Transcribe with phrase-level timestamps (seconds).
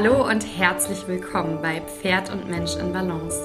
[0.00, 3.36] Hallo und herzlich willkommen bei Pferd und Mensch in Balance.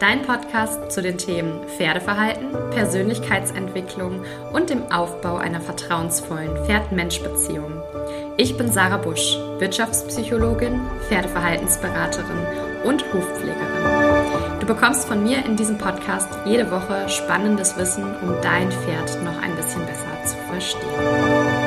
[0.00, 7.80] Dein Podcast zu den Themen Pferdeverhalten, Persönlichkeitsentwicklung und dem Aufbau einer vertrauensvollen Pferd-Mensch-Beziehung.
[8.36, 12.48] Ich bin Sarah Busch, Wirtschaftspsychologin, Pferdeverhaltensberaterin
[12.82, 14.58] und Hufpflegerin.
[14.58, 19.40] Du bekommst von mir in diesem Podcast jede Woche spannendes Wissen, um dein Pferd noch
[19.40, 21.61] ein bisschen besser zu verstehen.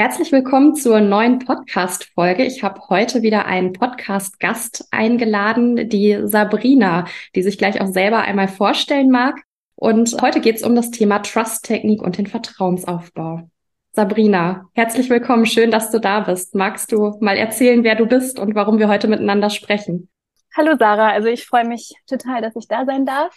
[0.00, 2.44] Herzlich willkommen zur neuen Podcast-Folge.
[2.44, 8.46] Ich habe heute wieder einen Podcast-Gast eingeladen, die Sabrina, die sich gleich auch selber einmal
[8.46, 9.40] vorstellen mag.
[9.74, 13.50] Und heute geht es um das Thema Trust-Technik und den Vertrauensaufbau.
[13.90, 15.46] Sabrina, herzlich willkommen.
[15.46, 16.54] Schön, dass du da bist.
[16.54, 20.08] Magst du mal erzählen, wer du bist und warum wir heute miteinander sprechen?
[20.56, 23.36] Hallo Sarah, also ich freue mich total, dass ich da sein darf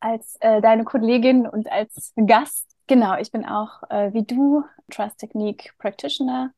[0.00, 5.18] als äh, deine Kollegin und als Gast Genau, ich bin auch äh, wie du Trust
[5.18, 6.52] Technique Practitioner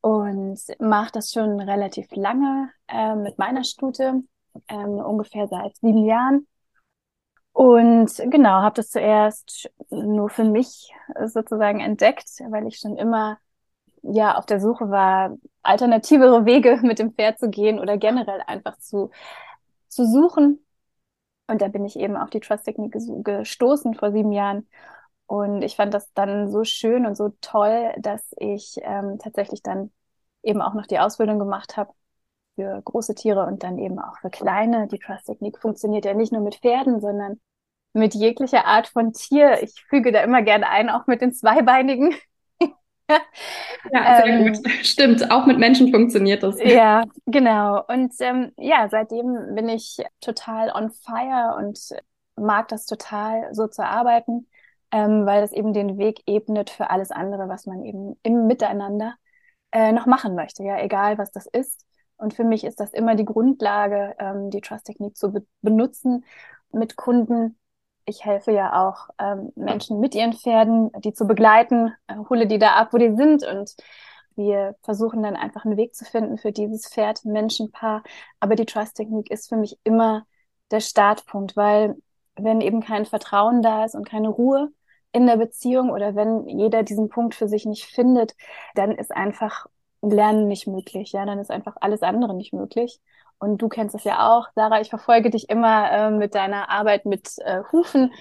[0.00, 4.22] und mache das schon relativ lange äh, mit meiner Stute,
[4.68, 6.46] ähm, ungefähr seit sieben Jahren.
[7.52, 10.92] Und genau, habe das zuerst nur für mich
[11.26, 13.38] sozusagen entdeckt, weil ich schon immer
[14.02, 18.78] ja auf der Suche war, alternativere Wege mit dem Pferd zu gehen oder generell einfach
[18.78, 19.10] zu,
[19.88, 20.64] zu suchen.
[21.48, 24.68] Und da bin ich eben auf die Trust-Technik gestoßen vor sieben Jahren
[25.30, 29.92] und ich fand das dann so schön und so toll, dass ich ähm, tatsächlich dann
[30.42, 31.92] eben auch noch die Ausbildung gemacht habe
[32.56, 34.88] für große Tiere und dann eben auch für kleine.
[34.88, 37.38] Die Trust-Technik funktioniert ja nicht nur mit Pferden, sondern
[37.92, 39.62] mit jeglicher Art von Tier.
[39.62, 42.12] Ich füge da immer gerne ein, auch mit den Zweibeinigen.
[42.60, 44.68] ja, sehr ähm, gut.
[44.82, 46.60] Stimmt, auch mit Menschen funktioniert das.
[46.60, 47.84] Ja, genau.
[47.86, 51.78] Und ähm, ja, seitdem bin ich total on fire und
[52.34, 54.48] mag das total, so zu arbeiten
[54.92, 59.14] ähm, weil das eben den Weg ebnet für alles andere, was man eben im Miteinander
[59.72, 61.86] äh, noch machen möchte, ja, egal was das ist.
[62.16, 66.24] Und für mich ist das immer die Grundlage, ähm, die Trust-Technik zu be benutzen
[66.72, 67.58] mit Kunden.
[68.04, 72.58] Ich helfe ja auch ähm, Menschen mit ihren Pferden, die zu begleiten, äh, hole die
[72.58, 73.74] da ab, wo die sind und
[74.36, 78.02] wir versuchen dann einfach einen Weg zu finden für dieses Pferd-Menschenpaar.
[78.40, 80.24] Aber die Trust-Technik ist für mich immer
[80.70, 81.96] der Startpunkt, weil
[82.36, 84.72] wenn eben kein Vertrauen da ist und keine Ruhe,
[85.12, 88.34] in der Beziehung oder wenn jeder diesen Punkt für sich nicht findet,
[88.74, 89.66] dann ist einfach
[90.02, 91.12] Lernen nicht möglich.
[91.12, 93.00] Ja, dann ist einfach alles andere nicht möglich.
[93.38, 94.80] Und du kennst es ja auch, Sarah.
[94.80, 98.12] Ich verfolge dich immer äh, mit deiner Arbeit mit äh, Hufen.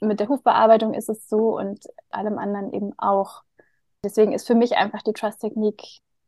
[0.00, 3.42] Mit der Hufbearbeitung ist es so und allem anderen eben auch.
[4.04, 5.82] Deswegen ist für mich einfach die Trust-Technik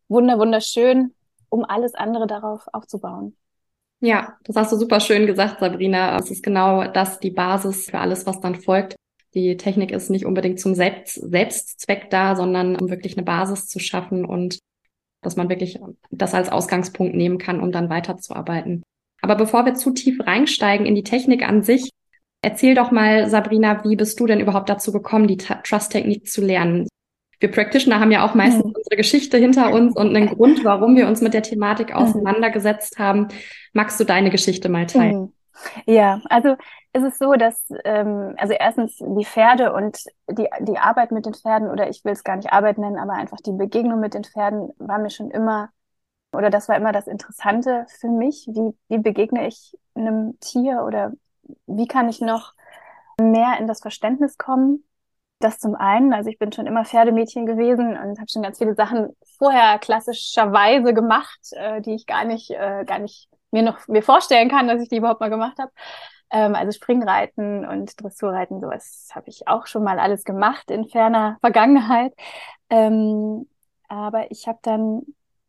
[0.09, 1.15] wunder wunderschön,
[1.49, 3.37] um alles andere darauf aufzubauen.
[4.01, 6.17] Ja, das hast du super schön gesagt, Sabrina.
[6.19, 8.97] Es ist genau das, die Basis für alles, was dann folgt.
[9.35, 13.79] Die Technik ist nicht unbedingt zum Selbst Selbstzweck da, sondern um wirklich eine Basis zu
[13.79, 14.59] schaffen und
[15.23, 15.79] dass man wirklich
[16.11, 18.83] das als Ausgangspunkt nehmen kann, um dann weiterzuarbeiten.
[19.23, 21.91] Aber bevor wir zu tief reinsteigen in die Technik an sich,
[22.43, 26.89] erzähl doch mal, Sabrina, wie bist du denn überhaupt dazu gekommen, die Trust-Technik zu lernen?
[27.39, 28.73] Wir Practitioner haben ja auch meistens mhm.
[28.77, 31.97] unsere Geschichte hinter uns und einen Grund, warum wir uns mit der Thematik mhm.
[31.97, 33.29] auseinandergesetzt haben.
[33.73, 35.21] Magst du deine Geschichte mal teilen?
[35.21, 35.33] Mhm.
[35.87, 36.56] Ja, also
[36.93, 39.98] ist es so, dass ähm, also erstens die Pferde und
[40.31, 43.12] die die Arbeit mit den Pferden oder ich will es gar nicht Arbeit nennen, aber
[43.15, 45.71] einfach die Begegnung mit den Pferden war mir schon immer
[46.32, 48.47] oder das war immer das Interessante für mich.
[48.48, 51.12] Wie wie begegne ich einem Tier oder
[51.66, 52.54] wie kann ich noch
[53.21, 54.84] mehr in das Verständnis kommen?
[55.41, 58.75] Das zum einen, also ich bin schon immer Pferdemädchen gewesen und habe schon ganz viele
[58.77, 64.03] Sachen vorher klassischerweise gemacht, äh, die ich gar nicht äh, gar nicht mir noch mir
[64.03, 65.72] vorstellen kann, dass ich die überhaupt mal gemacht habe.
[66.31, 71.38] Ähm, also Springreiten und Dressurreiten, sowas habe ich auch schon mal alles gemacht in ferner
[71.41, 72.15] Vergangenheit.
[72.71, 73.49] Ähm,
[73.89, 75.03] aber ich habe dann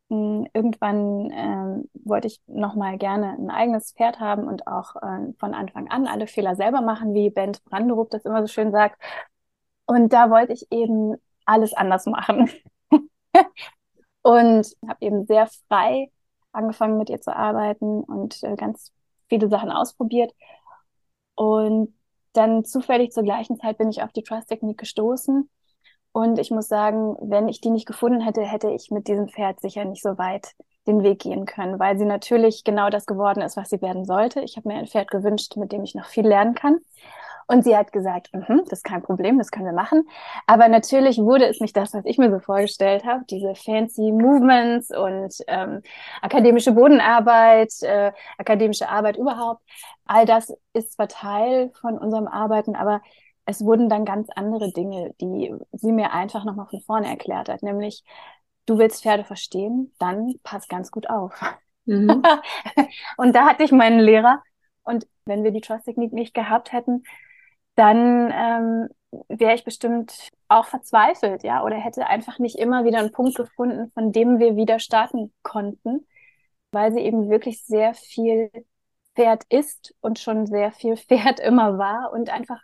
[0.10, 4.96] mh, hm, irgendwann ähm, wollte ich noch mal gerne ein eigenes Pferd haben und auch
[4.98, 8.72] äh, von Anfang an alle Fehler selber machen, wie Bent Branderup das immer so schön
[8.72, 9.02] sagt.
[9.86, 11.16] Und da wollte ich eben
[11.46, 12.50] alles anders machen.
[14.24, 16.12] und habe eben sehr frei
[16.52, 18.92] angefangen mit ihr zu arbeiten und äh, ganz
[19.30, 20.34] viele Sachen ausprobiert.
[21.36, 21.94] Und
[22.34, 25.50] dann zufällig zur gleichen Zeit bin ich auf die Trust-Technik gestoßen.
[26.14, 29.62] Und ich muss sagen, wenn ich die nicht gefunden hätte, hätte ich mit diesem Pferd
[29.62, 30.54] sicher nicht so weit
[30.88, 34.42] den Weg gehen können, weil sie natürlich genau das geworden ist, was sie werden sollte.
[34.42, 36.80] Ich habe mir ein Pferd gewünscht, mit dem ich noch viel lernen kann.
[37.52, 40.08] Und sie hat gesagt, mm -hmm, das ist kein Problem, das können wir machen.
[40.48, 43.26] Aber natürlich wurde es nicht das, was ich mir so vorgestellt habe.
[43.30, 45.82] Diese fancy Movements und ähm,
[46.22, 49.62] akademische Bodenarbeit, äh, akademische Arbeit überhaupt.
[50.06, 53.02] All das ist zwar Teil von unserem Arbeiten, aber
[53.46, 57.64] es wurden dann ganz andere Dinge, die sie mir einfach nochmal von vorne erklärt hat,
[57.64, 58.06] nämlich
[58.66, 61.34] du willst Pferde verstehen, dann pass ganz gut auf.
[61.84, 62.24] Mhm.
[63.18, 64.42] und da hatte ich meinen Lehrer
[64.84, 67.04] und wenn wir die Trust-Technik nicht gehabt hätten,
[67.76, 68.90] dann ähm,
[69.28, 73.92] wäre ich bestimmt auch verzweifelt, ja, oder hätte einfach nicht immer wieder einen Punkt gefunden,
[73.94, 76.06] von dem wir wieder starten konnten,
[76.72, 78.52] weil sie eben wirklich sehr viel
[79.16, 82.62] Pferd ist und schon sehr viel Pferd immer war und einfach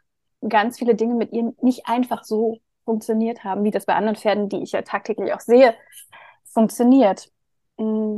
[0.48, 4.50] ganz viele Dinge mit ihr nicht einfach so funktioniert haben, wie das bei anderen Pferden,
[4.50, 5.75] die ich ja tagtäglich auch sehe,
[6.45, 7.30] funktioniert.
[7.77, 8.18] Mm.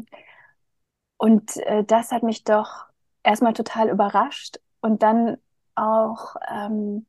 [1.18, 2.86] Und äh, das hat mich doch
[3.24, 5.38] erstmal total überrascht und dann
[5.82, 7.06] auch ähm,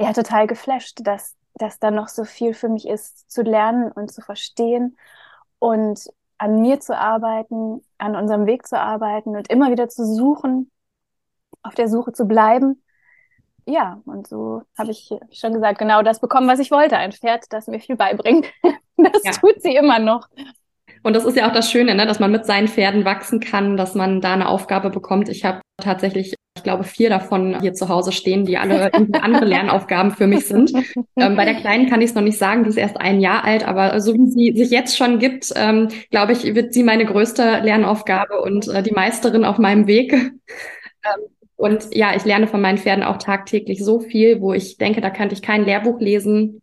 [0.00, 4.12] ja total geflasht, dass, dass da noch so viel für mich ist zu lernen und
[4.12, 4.96] zu verstehen
[5.58, 6.00] und
[6.38, 10.70] an mir zu arbeiten, an unserem Weg zu arbeiten und immer wieder zu suchen,
[11.62, 12.82] auf der Suche zu bleiben
[13.66, 16.96] ja, und so habe ich schon gesagt, genau das bekommen, was ich wollte.
[16.96, 18.46] Ein Pferd, das mir viel beibringt.
[18.98, 19.32] Das ja.
[19.32, 20.26] tut sie immer noch.
[21.06, 22.04] Und das ist ja auch das Schöne, ne?
[22.04, 25.28] dass man mit seinen Pferden wachsen kann, dass man da eine Aufgabe bekommt.
[25.28, 28.92] Ich habe tatsächlich, ich glaube, vier davon hier zu Hause stehen, die alle
[29.22, 30.72] andere Lernaufgaben für mich sind.
[31.16, 33.44] Ähm, bei der Kleinen kann ich es noch nicht sagen, die ist erst ein Jahr
[33.44, 37.06] alt, aber so wie sie sich jetzt schon gibt, ähm, glaube ich, wird sie meine
[37.06, 40.12] größte Lernaufgabe und äh, die Meisterin auf meinem Weg.
[41.04, 45.00] Ähm, und ja, ich lerne von meinen Pferden auch tagtäglich so viel, wo ich denke,
[45.00, 46.62] da könnte ich kein Lehrbuch lesen,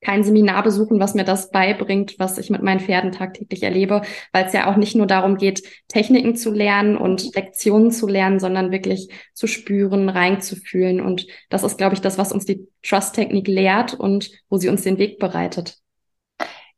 [0.00, 4.02] kein Seminar besuchen, was mir das beibringt, was ich mit meinen Pferden tagtäglich erlebe,
[4.32, 8.38] weil es ja auch nicht nur darum geht, Techniken zu lernen und Lektionen zu lernen,
[8.38, 11.00] sondern wirklich zu spüren, reinzufühlen.
[11.00, 14.82] Und das ist, glaube ich, das, was uns die Trust-Technik lehrt und wo sie uns
[14.82, 15.78] den Weg bereitet.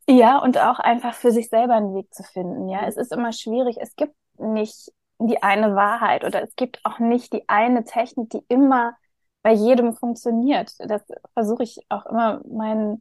[0.09, 2.69] Ja, und auch einfach für sich selber einen Weg zu finden.
[2.69, 3.77] Ja, es ist immer schwierig.
[3.79, 8.41] Es gibt nicht die eine Wahrheit oder es gibt auch nicht die eine Technik, die
[8.49, 8.97] immer
[9.43, 10.73] bei jedem funktioniert.
[10.79, 11.03] Das
[11.35, 13.01] versuche ich auch immer meinen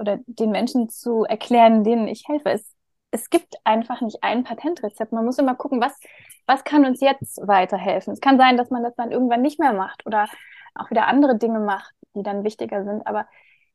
[0.00, 2.50] oder den Menschen zu erklären, denen ich helfe.
[2.50, 2.74] Es,
[3.10, 5.12] es gibt einfach nicht ein Patentrezept.
[5.12, 5.98] Man muss immer gucken, was,
[6.46, 8.12] was kann uns jetzt weiterhelfen.
[8.12, 10.28] Es kann sein, dass man das dann irgendwann nicht mehr macht oder
[10.74, 13.06] auch wieder andere Dinge macht, die dann wichtiger sind.
[13.06, 13.26] Aber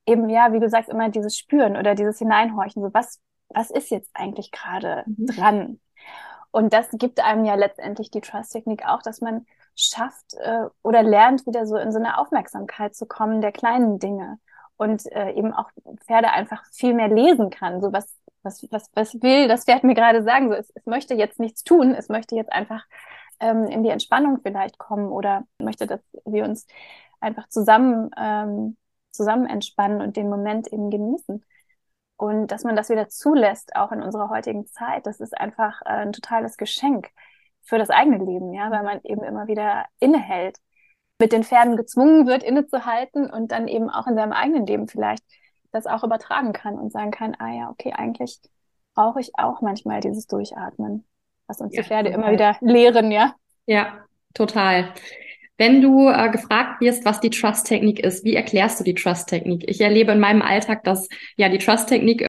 [0.05, 2.81] eben, ja, wie du sagst, immer dieses Spüren oder dieses Hineinhorchen.
[2.81, 5.27] So, was, was ist jetzt eigentlich gerade mhm.
[5.27, 5.79] dran?
[6.51, 9.45] Und das gibt einem ja letztendlich die Trust-Technik auch, dass man
[9.75, 14.39] schafft äh, oder lernt, wieder so in so eine Aufmerksamkeit zu kommen der kleinen Dinge
[14.77, 15.69] und äh, eben auch
[16.05, 17.81] Pferde einfach viel mehr lesen kann.
[17.81, 18.13] So was,
[18.43, 20.49] was, was, was will das Pferd mir gerade sagen?
[20.49, 22.83] So, es, es möchte jetzt nichts tun, es möchte jetzt einfach
[23.39, 26.67] ähm, in die Entspannung vielleicht kommen oder möchte, dass wir uns
[27.19, 28.77] einfach zusammen, ähm,
[29.11, 31.43] zusammen entspannen und den Moment eben genießen.
[32.17, 35.89] Und dass man das wieder zulässt, auch in unserer heutigen Zeit, das ist einfach äh,
[35.89, 37.09] ein totales Geschenk
[37.61, 40.59] für das eigene Leben, ja, weil man eben immer wieder innehält,
[41.19, 45.23] mit den Pferden gezwungen wird, innezuhalten und dann eben auch in seinem eigenen Leben vielleicht
[45.71, 48.39] das auch übertragen kann und sagen kann, ah ja, okay, eigentlich
[48.93, 51.05] brauche ich auch manchmal dieses Durchatmen,
[51.47, 53.35] was uns ja, die Pferde immer wieder lehren, ja.
[53.65, 54.93] Ja, total.
[55.57, 59.69] Wenn du äh, gefragt wirst, was die Trust-Technik ist, wie erklärst du die Trust-Technik?
[59.69, 61.07] Ich erlebe in meinem Alltag, dass
[61.37, 62.27] ja die Trust-Technik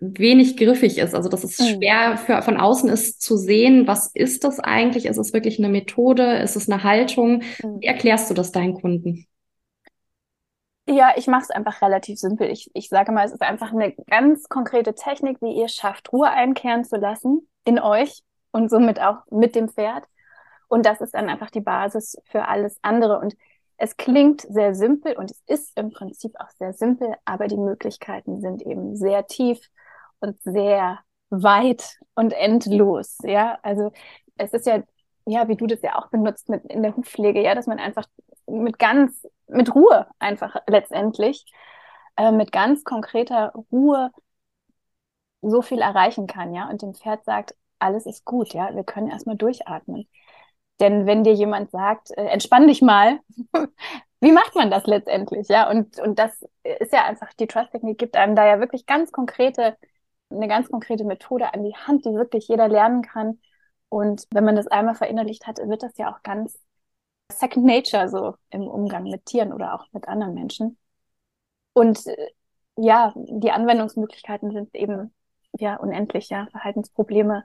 [0.00, 1.14] wenig griffig ist.
[1.14, 1.64] Also dass es mhm.
[1.64, 5.06] schwer für, von außen ist zu sehen, was ist das eigentlich?
[5.06, 6.38] Ist es wirklich eine Methode?
[6.38, 7.42] Ist es eine Haltung?
[7.62, 7.80] Mhm.
[7.80, 9.26] Wie erklärst du das deinen Kunden?
[10.86, 12.50] Ja, ich mache es einfach relativ simpel.
[12.50, 16.30] Ich, ich sage mal, es ist einfach eine ganz konkrete Technik, wie ihr schafft, Ruhe
[16.30, 18.22] einkehren zu lassen in euch
[18.52, 20.04] und somit auch mit dem Pferd.
[20.66, 23.18] Und das ist dann einfach die Basis für alles andere.
[23.18, 23.34] Und
[23.78, 28.40] es klingt sehr simpel und es ist im Prinzip auch sehr simpel, aber die Möglichkeiten
[28.40, 29.60] sind eben sehr tief
[30.20, 30.98] und sehr
[31.30, 33.18] weit und endlos.
[33.22, 33.92] Ja, also
[34.36, 34.82] es ist ja,
[35.26, 38.06] ja, wie du das ja auch benutzt mit in der Hufpflege, ja, dass man einfach
[38.46, 41.44] mit ganz, mit Ruhe einfach letztendlich,
[42.16, 44.10] äh, mit ganz konkreter Ruhe
[45.42, 49.08] so viel erreichen kann, ja, und dem Pferd sagt, alles ist gut, ja, wir können
[49.08, 50.08] erstmal durchatmen.
[50.80, 53.20] Denn wenn dir jemand sagt, äh, entspann dich mal,
[54.20, 55.48] wie macht man das letztendlich?
[55.48, 59.12] Ja, und, und das ist ja einfach, die Trust-Technik gibt einem da ja wirklich ganz
[59.12, 59.76] konkrete,
[60.30, 63.40] eine ganz konkrete Methode an die Hand, die wirklich jeder lernen kann.
[63.88, 66.58] Und wenn man das einmal verinnerlicht hat, wird das ja auch ganz
[67.32, 70.78] Second Nature so im Umgang mit Tieren oder auch mit anderen Menschen.
[71.72, 72.30] Und äh,
[72.76, 75.14] ja, die Anwendungsmöglichkeiten sind eben
[75.58, 77.44] ja unendlich, ja, Verhaltensprobleme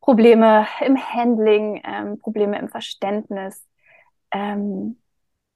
[0.00, 3.66] Probleme im Handling, ähm, Probleme im Verständnis.
[4.30, 4.98] Ähm,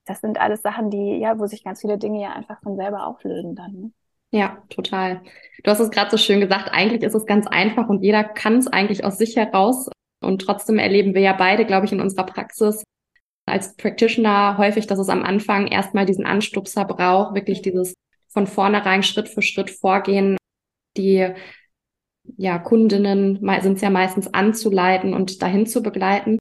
[0.04, 3.06] das sind alles Sachen, die, ja, wo sich ganz viele Dinge ja einfach von selber
[3.06, 3.72] auflösen dann.
[3.72, 3.90] Ne?
[4.32, 5.20] Ja, total.
[5.62, 8.56] Du hast es gerade so schön gesagt, eigentlich ist es ganz einfach und jeder kann
[8.56, 9.90] es eigentlich aus sich heraus.
[10.22, 12.82] Und trotzdem erleben wir ja beide, glaube ich, in unserer Praxis
[13.46, 17.94] als Practitioner häufig, dass es am Anfang erstmal diesen Anstupser braucht, wirklich dieses
[18.28, 20.36] von vornherein Schritt für Schritt vorgehen,
[20.96, 21.34] die
[22.36, 26.38] ja, Kundinnen sind es ja meistens anzuleiten und dahin zu begleiten.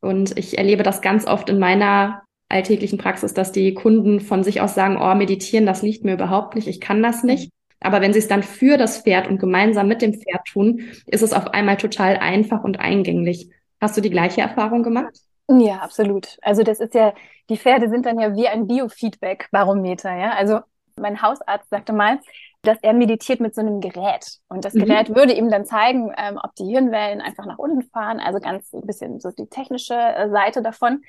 [0.00, 4.60] Und ich erlebe das ganz oft in meiner alltäglichen Praxis, dass die Kunden von sich
[4.60, 7.50] aus sagen, oh, meditieren, das liegt mir überhaupt nicht, ich kann das nicht.
[7.80, 11.22] Aber wenn sie es dann für das Pferd und gemeinsam mit dem Pferd tun, ist
[11.22, 13.50] es auf einmal total einfach und eingänglich.
[13.80, 15.14] Hast du die gleiche Erfahrung gemacht?
[15.48, 16.38] Ja, absolut.
[16.40, 17.12] Also das ist ja,
[17.50, 20.30] die Pferde sind dann ja wie ein Biofeedback-Barometer, ja.
[20.30, 20.60] Also
[20.96, 22.20] mein Hausarzt sagte mal,
[22.66, 24.38] dass er meditiert mit so einem Gerät.
[24.48, 24.84] Und das mhm.
[24.84, 25.16] Gerät mhm.
[25.16, 28.86] würde ihm dann zeigen, ähm, ob die Hirnwellen einfach nach unten fahren, also ganz ein
[28.86, 31.02] bisschen so die technische äh, Seite davon.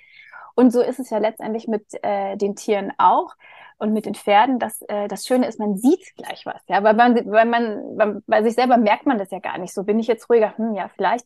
[0.55, 3.35] Und so ist es ja letztendlich mit äh, den Tieren auch
[3.77, 4.57] und mit den Pferden.
[4.57, 6.61] Das, äh, das Schöne ist, man sieht gleich was.
[6.67, 9.73] Ja, weil man, weil man, bei sich selber merkt man das ja gar nicht.
[9.73, 11.25] So bin ich jetzt ruhiger, hm, ja, vielleicht.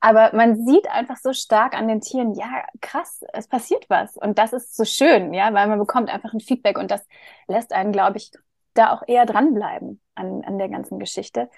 [0.00, 4.16] Aber man sieht einfach so stark an den Tieren, ja, krass, es passiert was.
[4.16, 7.06] Und das ist so schön, ja, weil man bekommt einfach ein Feedback und das
[7.48, 8.30] lässt einen, glaube ich,
[8.78, 11.50] da auch eher dranbleiben an, an der ganzen Geschichte.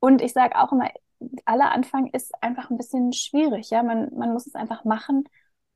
[0.00, 0.90] Und ich sage auch immer,
[1.44, 3.70] aller Anfang ist einfach ein bisschen schwierig.
[3.70, 5.24] Ja, man, man muss es einfach machen.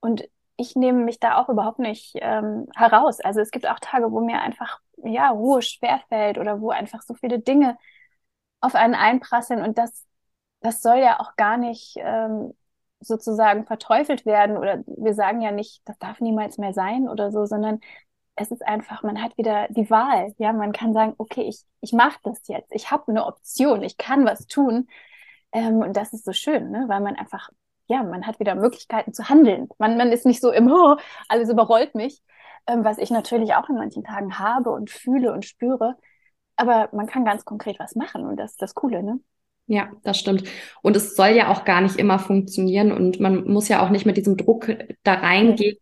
[0.01, 3.21] Und ich nehme mich da auch überhaupt nicht ähm, heraus.
[3.21, 7.15] Also es gibt auch Tage, wo mir einfach ja Ruhe schwerfällt oder wo einfach so
[7.15, 7.79] viele Dinge
[8.61, 10.09] auf einen einprasseln und das
[10.61, 12.55] das soll ja auch gar nicht ähm,
[13.01, 17.45] sozusagen verteufelt werden oder wir sagen ja nicht, das darf niemals mehr sein oder so,
[17.47, 17.81] sondern
[18.39, 20.35] es ist einfach, man hat wieder die Wahl.
[20.39, 22.73] Ja, man kann sagen, okay, ich, ich mache das jetzt.
[22.73, 24.89] Ich habe eine Option, ich kann was tun.
[25.53, 26.85] Ähm, und das ist so schön, ne?
[26.89, 27.51] weil man einfach,
[27.89, 29.69] ja, man hat wieder Möglichkeiten zu handeln.
[29.79, 30.97] Man, man ist nicht so im, oh,
[31.29, 32.23] alles überrollt mich,
[32.67, 35.97] ähm, was ich natürlich auch in manchen Tagen habe und fühle und spüre.
[36.57, 39.21] Aber man kann ganz konkret was machen und das ist das Coole, ne?
[39.71, 40.45] Ja, das stimmt.
[40.81, 44.07] Und es soll ja auch gar nicht immer funktionieren und man muss ja auch nicht
[44.07, 45.77] mit diesem Druck da reingehen,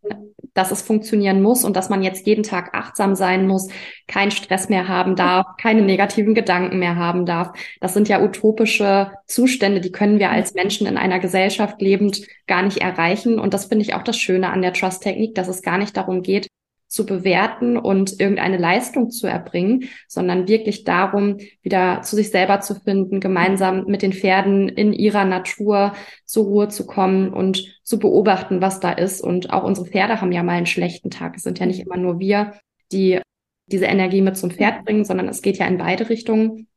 [0.54, 3.68] dass es funktionieren muss und dass man jetzt jeden Tag achtsam sein muss,
[4.08, 7.56] keinen Stress mehr haben darf, keine negativen Gedanken mehr haben darf.
[7.80, 12.62] Das sind ja utopische Zustände, die können wir als Menschen in einer Gesellschaft lebend gar
[12.62, 13.38] nicht erreichen.
[13.38, 16.22] Und das finde ich auch das Schöne an der Trust-Technik, dass es gar nicht darum
[16.22, 16.48] geht,
[16.88, 22.76] zu bewerten und irgendeine Leistung zu erbringen, sondern wirklich darum, wieder zu sich selber zu
[22.76, 28.60] finden, gemeinsam mit den Pferden in ihrer Natur zur Ruhe zu kommen und zu beobachten,
[28.60, 29.20] was da ist.
[29.20, 31.36] Und auch unsere Pferde haben ja mal einen schlechten Tag.
[31.36, 32.54] Es sind ja nicht immer nur wir,
[32.92, 33.20] die
[33.66, 36.68] diese Energie mit zum Pferd bringen, sondern es geht ja in beide Richtungen.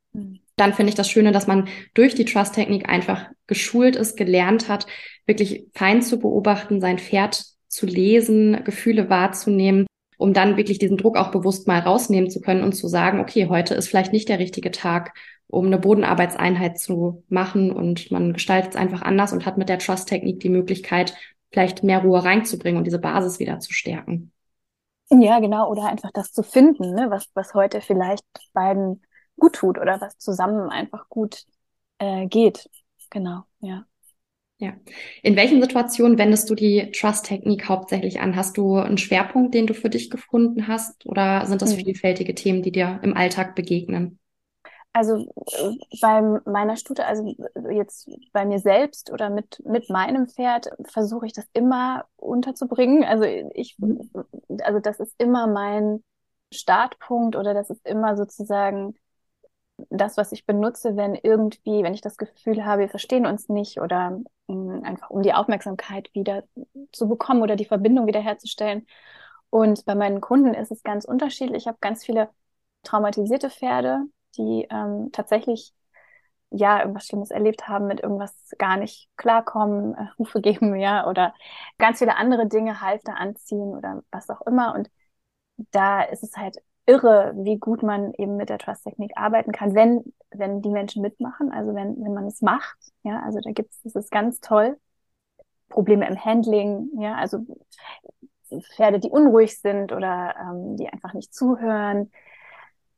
[0.56, 4.88] Dann finde ich das Schöne, dass man durch die Trust-Technik einfach geschult ist, gelernt hat,
[5.28, 9.86] wirklich fein zu beobachten, sein Pferd zu lesen, Gefühle wahrzunehmen
[10.20, 13.48] um dann wirklich diesen Druck auch bewusst mal rausnehmen zu können und zu sagen, okay,
[13.48, 18.72] heute ist vielleicht nicht der richtige Tag, um eine Bodenarbeitseinheit zu machen und man gestaltet
[18.72, 21.16] es einfach anders und hat mit der Trust-Technik die Möglichkeit,
[21.52, 24.34] vielleicht mehr Ruhe reinzubringen und diese Basis wieder zu stärken.
[25.10, 29.02] Ja, genau, oder einfach das zu finden, ne, was, was heute vielleicht beiden
[29.40, 31.46] gut tut oder was zusammen einfach gut
[32.00, 32.70] äh, geht.
[33.10, 33.86] Genau, ja.
[34.60, 34.74] Ja.
[35.24, 38.36] In welchen Situationen wendest du die Trust-Technik hauptsächlich an?
[38.36, 41.06] Hast du einen Schwerpunkt, den du für dich gefunden hast?
[41.06, 41.86] Oder sind das hm.
[41.86, 44.20] vielfältige Themen, die dir im Alltag begegnen?
[44.92, 45.32] Also
[46.02, 47.34] bei meiner Stute, also
[47.72, 53.06] jetzt bei mir selbst oder mit, mit meinem Pferd versuche ich das immer unterzubringen.
[53.06, 53.24] Also
[53.54, 54.10] ich, mhm.
[54.62, 56.04] also das ist immer mein
[56.52, 58.96] Startpunkt oder das ist immer sozusagen
[59.90, 63.80] das, was ich benutze, wenn irgendwie, wenn ich das Gefühl habe, wir verstehen uns nicht
[63.82, 66.44] oder mh, mm, einfach um die Aufmerksamkeit wieder
[66.92, 68.88] zu bekommen oder die Verbindung wiederherzustellen.
[69.50, 71.64] Und bei meinen Kunden ist es ganz unterschiedlich.
[71.64, 72.30] Ich habe ganz viele
[72.84, 74.04] traumatisierte Pferde,
[74.38, 75.74] die ähm, tatsächlich
[76.52, 81.34] ja irgendwas Schlimmes erlebt haben, mit irgendwas gar nicht klarkommen, äh, Rufe geben, ja, oder
[81.78, 84.76] ganz viele andere Dinge, Halfter anziehen oder was auch immer.
[84.76, 84.90] Und
[85.72, 86.58] da ist es halt
[86.90, 91.52] irre, wie gut man eben mit der Trust-Technik arbeiten kann, wenn, wenn die Menschen mitmachen,
[91.52, 92.78] also wenn, wenn man es macht.
[93.04, 94.78] Ja, also da gibt's, das ist ganz toll.
[95.70, 97.46] Probleme im Handling, ja, also
[98.76, 102.12] Pferde, die unruhig sind oder ähm, die einfach nicht zuhören,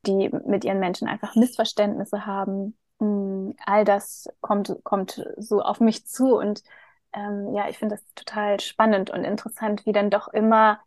[0.05, 2.77] die mit ihren Menschen einfach Missverständnisse haben.
[2.99, 6.63] Mm, all das kommt, kommt so auf mich zu und
[7.13, 10.79] ähm, ja, ich finde das total spannend und interessant, wie dann doch immer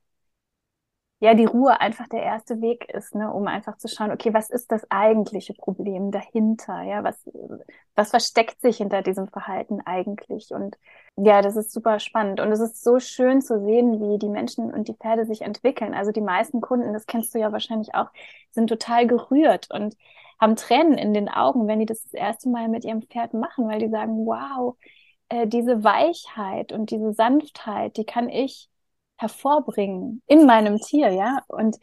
[1.20, 4.50] ja die Ruhe einfach der erste Weg ist, ne, um einfach zu schauen, okay, was
[4.50, 6.82] ist das eigentliche Problem dahinter?
[6.82, 7.16] Ja, was,
[7.94, 10.50] was versteckt sich hinter diesem Verhalten eigentlich?
[10.50, 10.76] Und
[11.16, 12.40] ja, das ist super spannend.
[12.40, 15.94] Und es ist so schön zu sehen, wie die Menschen und die Pferde sich entwickeln.
[15.94, 18.08] Also die meisten Kunden, das kennst du ja wahrscheinlich auch,
[18.50, 19.96] sind total gerührt und
[20.40, 23.68] haben Tränen in den Augen, wenn die das das erste Mal mit ihrem Pferd machen,
[23.68, 24.76] weil die sagen, wow,
[25.28, 28.68] äh, diese Weichheit und diese Sanftheit, die kann ich
[29.16, 31.42] hervorbringen in meinem Tier, ja.
[31.48, 31.76] Und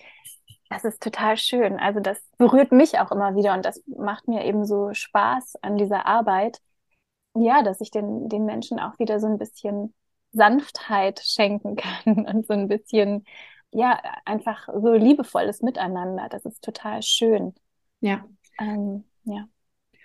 [0.69, 1.79] das ist total schön.
[1.79, 5.77] Also das berührt mich auch immer wieder und das macht mir eben so Spaß an
[5.77, 6.59] dieser Arbeit.
[7.35, 9.93] Ja, dass ich den, den Menschen auch wieder so ein bisschen
[10.31, 13.25] Sanftheit schenken kann und so ein bisschen,
[13.71, 16.29] ja, einfach so liebevolles Miteinander.
[16.29, 17.53] Das ist total schön.
[17.99, 18.25] Ja.
[18.59, 19.47] Ähm, ja.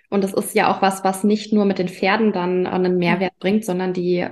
[0.09, 3.37] Und das ist ja auch was, was nicht nur mit den Pferden dann einen Mehrwert
[3.39, 4.27] bringt, sondern die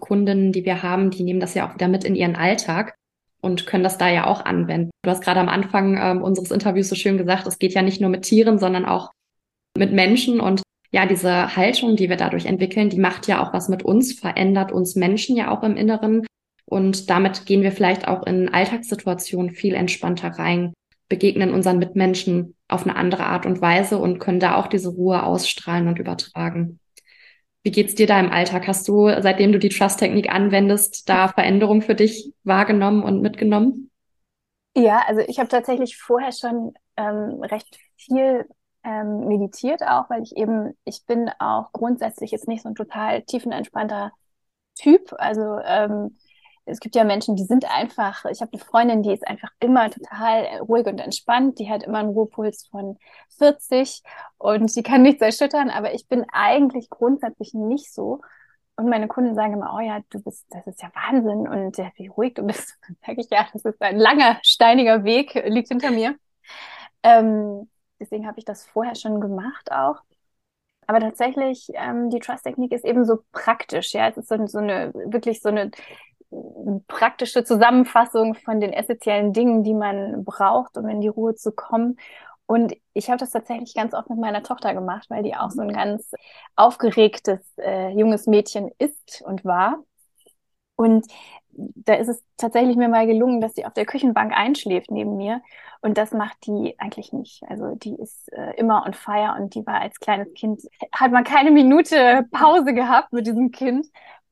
[0.00, 2.94] Kundinnen, die wir haben, die nehmen das ja auch wieder mit in ihren Alltag
[3.40, 4.90] und können das da ja auch anwenden.
[5.02, 8.00] Du hast gerade am Anfang ähm, unseres Interviews so schön gesagt, es geht ja nicht
[8.00, 9.10] nur mit Tieren, sondern auch
[9.76, 13.68] mit Menschen und ja, diese Haltung, die wir dadurch entwickeln, die macht ja auch was
[13.68, 16.26] mit uns, verändert uns Menschen ja auch im Inneren.
[16.64, 20.72] Und damit gehen wir vielleicht auch in Alltagssituationen viel entspannter rein,
[21.08, 25.22] begegnen unseren Mitmenschen auf eine andere Art und Weise und können da auch diese Ruhe
[25.22, 26.78] ausstrahlen und übertragen.
[27.62, 28.66] Wie geht's dir da im Alltag?
[28.66, 33.90] Hast du, seitdem du die Trust-Technik anwendest, da Veränderungen für dich wahrgenommen und mitgenommen?
[34.76, 38.46] Ja, also ich habe tatsächlich vorher schon ähm, recht viel
[38.84, 43.22] ähm, meditiert auch, weil ich eben, ich bin auch grundsätzlich jetzt nicht so ein total
[43.22, 44.12] tiefenentspannter
[44.76, 45.12] Typ.
[45.18, 46.16] Also ähm,
[46.68, 49.90] es gibt ja Menschen, die sind einfach, ich habe eine Freundin, die ist einfach immer
[49.90, 52.98] total ruhig und entspannt, die hat immer einen Ruhepuls von
[53.38, 54.02] 40
[54.38, 58.20] und sie kann nichts erschüttern, aber ich bin eigentlich grundsätzlich nicht so.
[58.76, 61.90] Und meine Kunden sagen immer, oh ja, du bist, das ist ja Wahnsinn und ja,
[61.96, 62.78] wie ruhig du bist.
[62.86, 66.16] Dann sage ich, ja, das ist ein langer, steiniger Weg, liegt hinter mir.
[67.02, 67.68] Ähm,
[68.00, 70.02] deswegen habe ich das vorher schon gemacht auch.
[70.86, 74.08] Aber tatsächlich, ähm, die Trust-Technik ist eben so praktisch, ja.
[74.08, 75.70] Es ist so, so eine, wirklich so eine
[76.88, 81.98] praktische Zusammenfassung von den essentiellen Dingen, die man braucht, um in die Ruhe zu kommen.
[82.46, 85.60] Und ich habe das tatsächlich ganz oft mit meiner Tochter gemacht, weil die auch so
[85.60, 86.10] ein ganz
[86.56, 89.82] aufgeregtes äh, junges Mädchen ist und war.
[90.76, 91.06] Und
[91.50, 95.42] da ist es tatsächlich mir mal gelungen, dass sie auf der Küchenbank einschläft neben mir.
[95.80, 97.42] Und das macht die eigentlich nicht.
[97.48, 101.24] Also die ist äh, immer on fire und die war als kleines Kind, hat man
[101.24, 103.86] keine Minute Pause gehabt mit diesem Kind.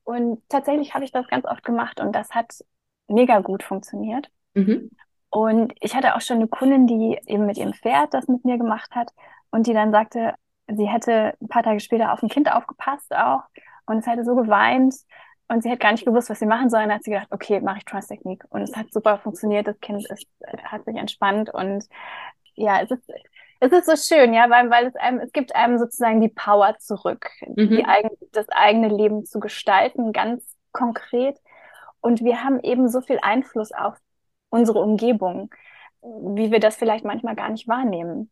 [0.07, 2.63] Und tatsächlich habe ich das ganz oft gemacht und das hat
[3.09, 4.31] mega gut funktioniert.
[4.53, 4.89] Mhm.
[5.29, 8.57] Und ich hatte auch schon eine Kundin, die eben mit ihrem Pferd das mit mir
[8.57, 9.11] gemacht hat
[9.51, 10.35] und die dann sagte,
[10.73, 13.43] sie hätte ein paar Tage später auf ein Kind aufgepasst auch
[13.85, 14.95] und es hätte so geweint
[15.49, 16.83] und sie hat gar nicht gewusst, was sie machen soll.
[16.83, 18.45] Und dann hat sie gedacht, okay, mache ich Trance-Technik.
[18.49, 19.67] Und es hat super funktioniert.
[19.67, 20.25] Das Kind ist,
[20.63, 21.83] hat sich entspannt und
[22.55, 23.11] ja, es ist,
[23.59, 26.77] es ist so schön, ja, weil, weil es einem, es gibt einem sozusagen die Power
[26.79, 27.69] zurück, mhm.
[27.69, 31.37] die eigen, das eigene Leben zu gestalten, ganz konkret.
[32.01, 33.95] Und wir haben eben so viel Einfluss auf
[34.49, 35.49] unsere Umgebung,
[36.01, 38.31] wie wir das vielleicht manchmal gar nicht wahrnehmen.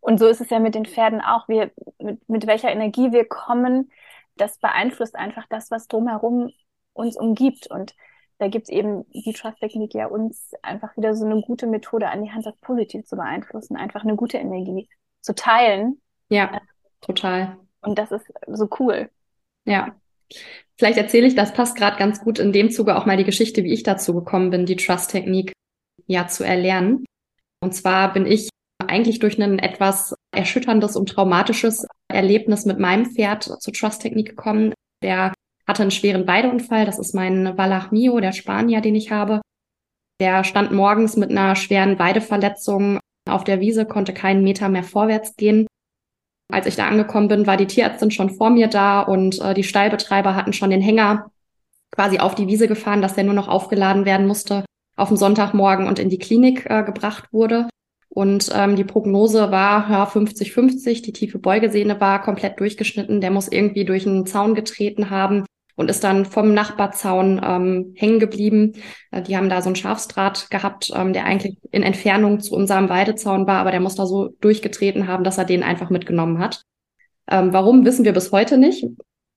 [0.00, 1.48] Und so ist es ja mit den Pferden auch.
[1.48, 3.90] Wir, mit, mit welcher Energie wir kommen,
[4.36, 6.50] das beeinflusst einfach das, was drumherum
[6.92, 7.68] uns umgibt.
[7.68, 7.94] Und
[8.38, 12.30] da gibt eben die Trust-Technik ja uns einfach wieder so eine gute Methode an die
[12.30, 14.88] Hand, das positiv zu beeinflussen, einfach eine gute Energie
[15.20, 16.00] zu teilen.
[16.28, 16.60] Ja,
[17.00, 17.56] total.
[17.80, 19.10] Und das ist so cool.
[19.64, 19.96] Ja.
[20.76, 23.64] Vielleicht erzähle ich, das passt gerade ganz gut in dem Zuge auch mal die Geschichte,
[23.64, 25.52] wie ich dazu gekommen bin, die Trust-Technik
[26.06, 27.04] ja zu erlernen.
[27.60, 28.50] Und zwar bin ich
[28.86, 34.72] eigentlich durch ein etwas erschütterndes und traumatisches Erlebnis mit meinem Pferd zur Trust-Technik gekommen.
[35.02, 35.32] Der
[35.68, 36.86] hatte einen schweren Weideunfall.
[36.86, 39.42] Das ist mein Wallach Mio, der Spanier, den ich habe.
[40.20, 45.36] Der stand morgens mit einer schweren Weideverletzung auf der Wiese, konnte keinen Meter mehr vorwärts
[45.36, 45.66] gehen.
[46.50, 49.62] Als ich da angekommen bin, war die Tierärztin schon vor mir da und äh, die
[49.62, 51.30] Stallbetreiber hatten schon den Hänger
[51.92, 54.64] quasi auf die Wiese gefahren, dass der nur noch aufgeladen werden musste
[54.96, 57.68] auf den Sonntagmorgen und in die Klinik äh, gebracht wurde.
[58.08, 63.48] Und ähm, die Prognose war ja, 50-50, die tiefe Beugesehne war komplett durchgeschnitten, der muss
[63.48, 65.44] irgendwie durch einen Zaun getreten haben
[65.78, 68.72] und ist dann vom Nachbarzaun ähm, hängen geblieben.
[69.12, 72.88] Äh, die haben da so einen Schafsdraht gehabt, ähm, der eigentlich in Entfernung zu unserem
[72.88, 76.62] Weidezaun war, aber der muss da so durchgetreten haben, dass er den einfach mitgenommen hat.
[77.30, 78.86] Ähm, warum, wissen wir bis heute nicht.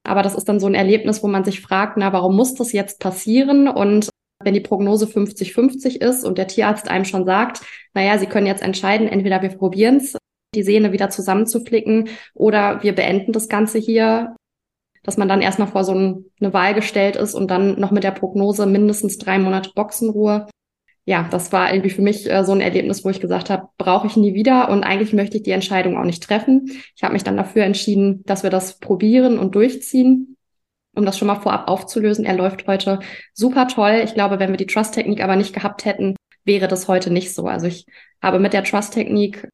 [0.03, 2.71] Aber das ist dann so ein Erlebnis, wo man sich fragt, na, warum muss das
[2.71, 3.67] jetzt passieren?
[3.67, 4.09] Und
[4.43, 7.61] wenn die Prognose 50-50 ist und der Tierarzt einem schon sagt,
[7.93, 10.17] naja, Sie können jetzt entscheiden, entweder wir probieren es,
[10.55, 14.35] die Sehne wieder zusammenzuflicken oder wir beenden das Ganze hier
[15.03, 18.11] dass man dann erstmal vor so eine Wahl gestellt ist und dann noch mit der
[18.11, 20.47] Prognose mindestens drei Monate Boxenruhe.
[21.05, 24.05] Ja, das war irgendwie für mich äh, so ein Erlebnis, wo ich gesagt habe, brauche
[24.05, 26.71] ich nie wieder und eigentlich möchte ich die Entscheidung auch nicht treffen.
[26.95, 30.37] Ich habe mich dann dafür entschieden, dass wir das probieren und durchziehen.
[30.93, 32.99] Um das schon mal vorab aufzulösen, er läuft heute
[33.33, 34.01] super toll.
[34.03, 37.47] Ich glaube, wenn wir die Trust-Technik aber nicht gehabt hätten, wäre das heute nicht so.
[37.47, 37.85] Also ich
[38.21, 39.47] habe mit der Trust-Technik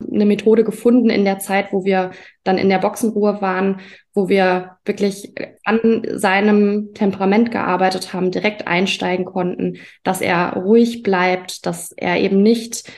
[0.00, 2.12] eine Methode gefunden in der Zeit, wo wir
[2.44, 3.80] dann in der Boxenruhe waren,
[4.14, 5.34] wo wir wirklich
[5.64, 12.42] an seinem Temperament gearbeitet haben, direkt einsteigen konnten, dass er ruhig bleibt, dass er eben
[12.42, 12.90] nicht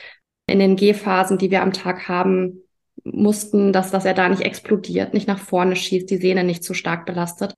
[0.47, 2.63] in den Gehphasen, die wir am Tag haben,
[3.03, 6.73] mussten, dass, dass er da nicht explodiert, nicht nach vorne schießt, die Sehne nicht zu
[6.73, 7.53] stark belastet.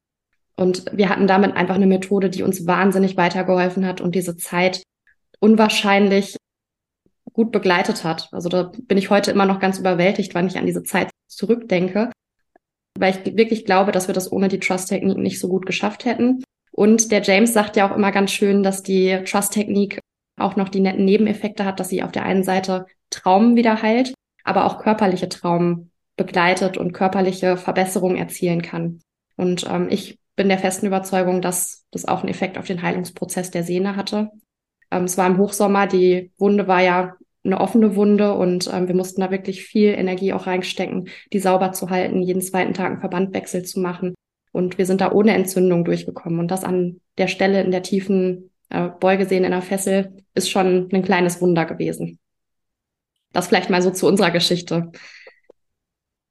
[0.55, 4.84] Und wir hatten damit einfach eine Methode, die uns wahnsinnig weitergeholfen hat und diese Zeit
[5.39, 6.38] unwahrscheinlich
[7.36, 8.30] gut begleitet hat.
[8.32, 12.10] Also da bin ich heute immer noch ganz überwältigt, wann ich an diese Zeit zurückdenke,
[12.98, 16.43] weil ich wirklich glaube, dass wir das ohne die Trust-Technik nicht so gut geschafft hätten.
[16.71, 20.00] Und der James sagt ja auch immer ganz schön, dass die Trust-Technik
[20.38, 24.13] auch noch die netten Nebeneffekte hat, dass sie auf der einen Seite Traum wieder heilt,
[24.43, 29.02] aber auch körperliche Traum begleitet und körperliche Verbesserungen erzielen kann.
[29.36, 33.52] Und ähm, ich bin der festen Überzeugung, dass das auch einen Effekt auf den Heilungsprozess
[33.52, 34.32] der Sehne hatte.
[34.91, 38.95] Ähm, es war im Hochsommer, die Wunde war ja eine offene Wunde und ähm, wir
[38.95, 42.99] mussten da wirklich viel Energie auch reinstecken, die sauber zu halten, jeden zweiten Tag einen
[42.99, 44.15] Verbandwechsel zu machen.
[44.51, 46.39] Und wir sind da ohne Entzündung durchgekommen.
[46.39, 50.89] Und das an der Stelle in der tiefen äh, Beugesehne in der Fessel ist schon
[50.91, 52.19] ein kleines Wunder gewesen.
[53.31, 54.91] Das vielleicht mal so zu unserer Geschichte.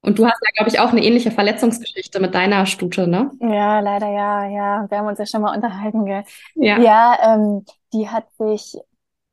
[0.00, 3.30] Und du hast ja, glaube ich, auch eine ähnliche Verletzungsgeschichte mit deiner Stute, ne?
[3.40, 4.86] Ja, leider ja, ja.
[4.90, 6.24] Wir haben uns ja schon mal unterhalten, gell?
[6.54, 6.78] Ja.
[6.78, 8.76] Ja, ähm, die hat sich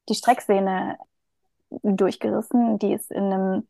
[0.08, 0.98] die Strecksehne
[1.84, 2.80] durchgerissen.
[2.80, 3.68] Die ist in einem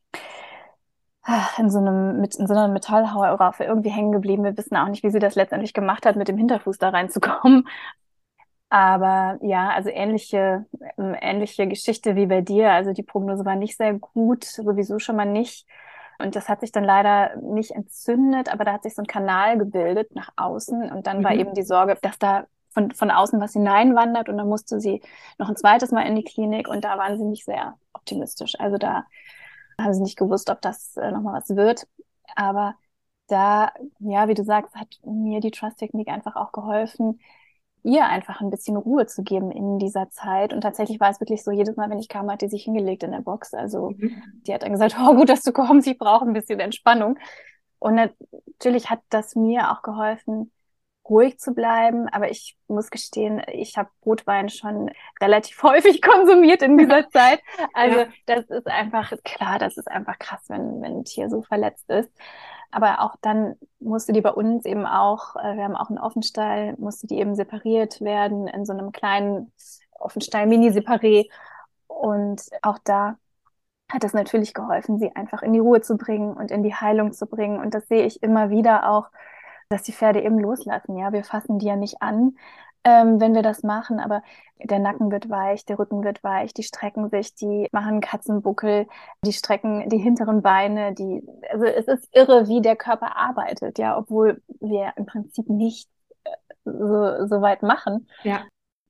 [1.57, 4.43] in so einem mit in so einer Metallhauerraffe irgendwie hängen geblieben.
[4.43, 7.67] Wir wissen auch nicht, wie sie das letztendlich gemacht hat, mit dem Hinterfuß da reinzukommen.
[8.69, 10.65] Aber ja, also ähnliche
[10.97, 12.71] ähm, ähnliche Geschichte wie bei dir.
[12.71, 15.67] Also die Prognose war nicht sehr gut, sowieso schon mal nicht.
[16.19, 19.57] Und das hat sich dann leider nicht entzündet, aber da hat sich so ein Kanal
[19.57, 20.91] gebildet nach außen.
[20.91, 21.23] Und dann mhm.
[21.23, 25.01] war eben die Sorge, dass da von, von außen was hineinwandert und dann musste sie
[25.37, 28.59] noch ein zweites Mal in die Klinik und da waren sie nicht sehr optimistisch.
[28.59, 29.05] Also da
[29.79, 31.87] haben sie nicht gewusst, ob das äh, nochmal was wird.
[32.35, 32.75] Aber
[33.27, 37.19] da, ja, wie du sagst, hat mir die Trust-Technik einfach auch geholfen,
[37.83, 40.53] ihr einfach ein bisschen Ruhe zu geben in dieser Zeit.
[40.53, 43.03] Und tatsächlich war es wirklich so, jedes Mal, wenn ich kam, hat die sich hingelegt
[43.03, 43.53] in der Box.
[43.53, 44.21] Also mhm.
[44.45, 47.17] die hat dann gesagt, oh gut, dass du kommst, ich brauche ein bisschen Entspannung.
[47.79, 50.51] Und natürlich hat das mir auch geholfen,
[51.11, 52.07] ruhig zu bleiben.
[52.09, 54.89] Aber ich muss gestehen, ich habe Rotwein schon
[55.21, 57.41] relativ häufig konsumiert in dieser Zeit.
[57.73, 58.07] Also ja.
[58.25, 62.09] das ist einfach klar, das ist einfach krass, wenn, wenn ein Tier so verletzt ist.
[62.71, 66.75] Aber auch dann musste die bei uns eben auch, äh, wir haben auch einen Offenstall,
[66.77, 69.51] musste die eben separiert werden in so einem kleinen
[69.99, 71.29] Offenstall Mini-Separé.
[71.87, 73.17] Und auch da
[73.91, 77.11] hat es natürlich geholfen, sie einfach in die Ruhe zu bringen und in die Heilung
[77.11, 77.59] zu bringen.
[77.59, 79.09] Und das sehe ich immer wieder auch
[79.71, 80.97] dass die Pferde eben loslassen.
[80.97, 82.35] Ja, wir fassen die ja nicht an,
[82.83, 84.23] ähm, wenn wir das machen, aber
[84.63, 88.87] der Nacken wird weich, der Rücken wird weich, die strecken sich, die machen Katzenbuckel,
[89.23, 93.97] die strecken die hinteren Beine, die, also es ist irre, wie der Körper arbeitet, ja,
[93.97, 95.89] obwohl wir im Prinzip nicht
[96.23, 96.31] äh,
[96.65, 98.07] so, so weit machen.
[98.23, 98.41] Ja.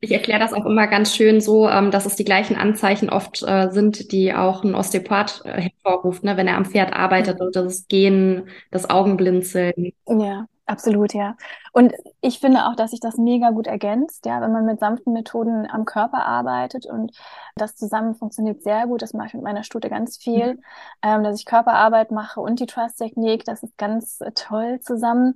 [0.03, 3.43] Ich erkläre das auch immer ganz schön so, ähm, dass es die gleichen Anzeichen oft
[3.43, 7.51] äh, sind, die auch ein Osteopath äh, hervorruft, ne, wenn er am Pferd arbeitet, mhm.
[7.53, 9.93] das Gehen, das Augenblinzeln.
[10.07, 11.35] Ja, Absolut, ja.
[11.73, 15.11] Und ich finde auch, dass sich das mega gut ergänzt, ja, wenn man mit sanften
[15.11, 17.11] Methoden am Körper arbeitet und
[17.55, 19.01] das zusammen funktioniert sehr gut.
[19.01, 20.61] Das mache ich mit meiner Stute ganz viel, mhm.
[21.01, 23.43] ähm, dass ich Körperarbeit mache und die Trust-Technik.
[23.43, 25.35] Das ist ganz äh, toll zusammen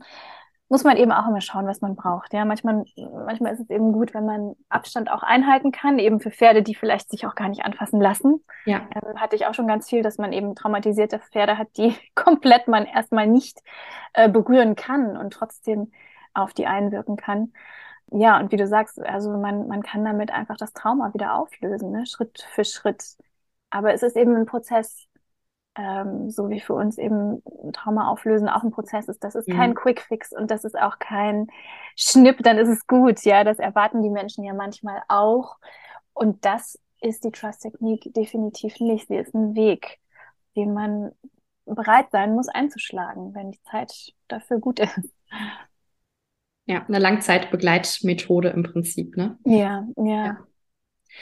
[0.68, 2.34] muss man eben auch immer schauen, was man braucht.
[2.34, 6.32] Ja, manchmal, manchmal ist es eben gut, wenn man Abstand auch einhalten kann, eben für
[6.32, 8.44] Pferde, die vielleicht sich auch gar nicht anfassen lassen.
[8.66, 8.88] Ja.
[8.96, 12.68] Ähm, hatte ich auch schon ganz viel, dass man eben traumatisierte Pferde hat, die komplett
[12.68, 13.62] man erstmal nicht
[14.14, 15.92] äh, berühren kann und trotzdem
[16.34, 17.54] auf die einwirken kann.
[18.12, 21.92] Ja, und wie du sagst, also man, man kann damit einfach das Trauma wieder auflösen,
[21.92, 22.06] ne?
[22.06, 23.18] Schritt für Schritt.
[23.70, 25.05] Aber es ist eben ein Prozess,
[25.78, 29.24] ähm, so wie für uns eben Trauma auflösen auch ein Prozess ist.
[29.24, 29.76] Das ist kein mhm.
[29.76, 31.48] Quick Fix und das ist auch kein
[31.96, 33.24] Schnipp, dann ist es gut.
[33.24, 35.58] Ja, das erwarten die Menschen ja manchmal auch.
[36.14, 39.08] Und das ist die Trust-Technik definitiv nicht.
[39.08, 40.00] Sie ist ein Weg,
[40.56, 41.12] den man
[41.66, 45.14] bereit sein muss einzuschlagen, wenn die Zeit dafür gut ist.
[46.68, 49.38] Ja, eine Langzeitbegleitmethode im Prinzip, ne?
[49.46, 50.26] Ja, ja.
[50.26, 50.38] ja.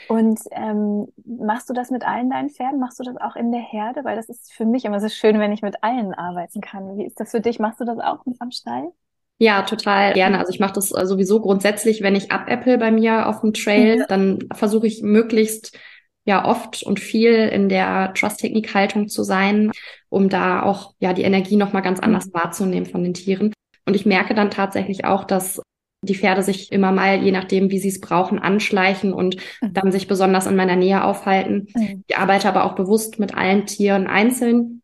[0.08, 2.80] Und ähm, machst du das mit allen deinen Pferden?
[2.80, 4.04] Machst du das auch in der Herde?
[4.04, 6.96] Weil das ist für mich immer so schön, wenn ich mit allen arbeiten kann.
[6.98, 7.58] Wie ist das für dich?
[7.58, 8.92] Machst du das auch am Stall?
[9.38, 10.38] Ja, total gerne.
[10.38, 13.98] Also ich mache das äh, sowieso grundsätzlich, wenn ich abäppel bei mir auf dem Trail,
[13.98, 14.04] mhm.
[14.08, 15.76] dann versuche ich möglichst
[16.24, 19.72] ja oft und viel in der Trust-Technik-Haltung zu sein,
[20.08, 22.34] um da auch ja die Energie nochmal ganz anders mhm.
[22.34, 23.52] wahrzunehmen von den Tieren.
[23.86, 25.60] Und ich merke dann tatsächlich auch, dass
[26.04, 29.72] die Pferde sich immer mal, je nachdem, wie sie es brauchen, anschleichen und mhm.
[29.72, 31.68] dann sich besonders in meiner Nähe aufhalten.
[31.74, 32.04] Mhm.
[32.06, 34.82] Ich arbeite aber auch bewusst mit allen Tieren einzeln,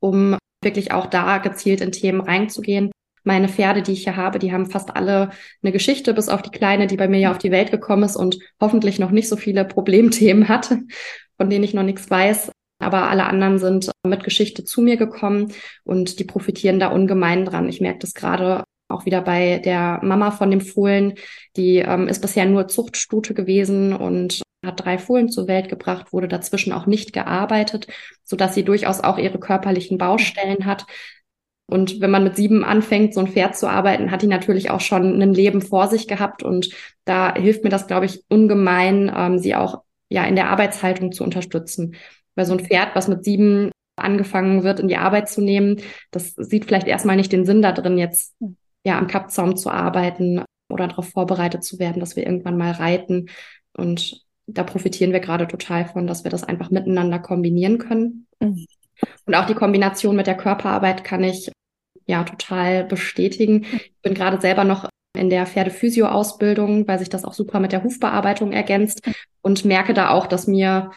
[0.00, 2.90] um wirklich auch da gezielt in Themen reinzugehen.
[3.22, 5.30] Meine Pferde, die ich hier habe, die haben fast alle
[5.62, 8.16] eine Geschichte, bis auf die kleine, die bei mir ja auf die Welt gekommen ist
[8.16, 10.82] und hoffentlich noch nicht so viele Problemthemen hatte,
[11.38, 12.50] von denen ich noch nichts weiß.
[12.80, 15.52] Aber alle anderen sind mit Geschichte zu mir gekommen
[15.84, 17.68] und die profitieren da ungemein dran.
[17.68, 21.14] Ich merke das gerade auch wieder bei der Mama von dem Fohlen.
[21.56, 26.28] Die ähm, ist bisher nur Zuchtstute gewesen und hat drei Fohlen zur Welt gebracht, wurde
[26.28, 27.86] dazwischen auch nicht gearbeitet,
[28.22, 30.86] so dass sie durchaus auch ihre körperlichen Baustellen hat.
[31.66, 34.80] Und wenn man mit sieben anfängt, so ein Pferd zu arbeiten, hat die natürlich auch
[34.80, 36.42] schon ein Leben vor sich gehabt.
[36.42, 36.70] Und
[37.04, 41.24] da hilft mir das, glaube ich, ungemein, ähm, sie auch ja in der Arbeitshaltung zu
[41.24, 41.96] unterstützen.
[42.34, 46.34] Weil so ein Pferd, was mit sieben angefangen wird, in die Arbeit zu nehmen, das
[46.34, 48.34] sieht vielleicht erstmal nicht den Sinn da drin, jetzt
[48.84, 53.30] ja am Kappzaum zu arbeiten oder darauf vorbereitet zu werden, dass wir irgendwann mal reiten.
[53.76, 58.26] Und da profitieren wir gerade total von, dass wir das einfach miteinander kombinieren können.
[58.40, 58.66] Mhm.
[59.26, 61.50] Und auch die Kombination mit der Körperarbeit kann ich
[62.06, 63.64] ja total bestätigen.
[63.64, 67.84] Ich bin gerade selber noch in der Pferdephysio-Ausbildung, weil sich das auch super mit der
[67.84, 69.00] Hufbearbeitung ergänzt
[69.42, 70.90] und merke da auch, dass mir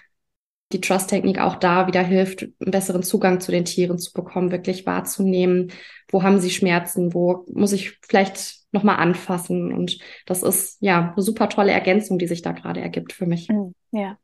[0.71, 4.85] die Trust-Technik auch da wieder hilft, einen besseren Zugang zu den Tieren zu bekommen, wirklich
[4.85, 5.71] wahrzunehmen,
[6.09, 9.73] wo haben sie Schmerzen, wo muss ich vielleicht nochmal anfassen.
[9.73, 13.47] Und das ist ja eine super tolle Ergänzung, die sich da gerade ergibt für mich.
[13.91, 14.17] Ja,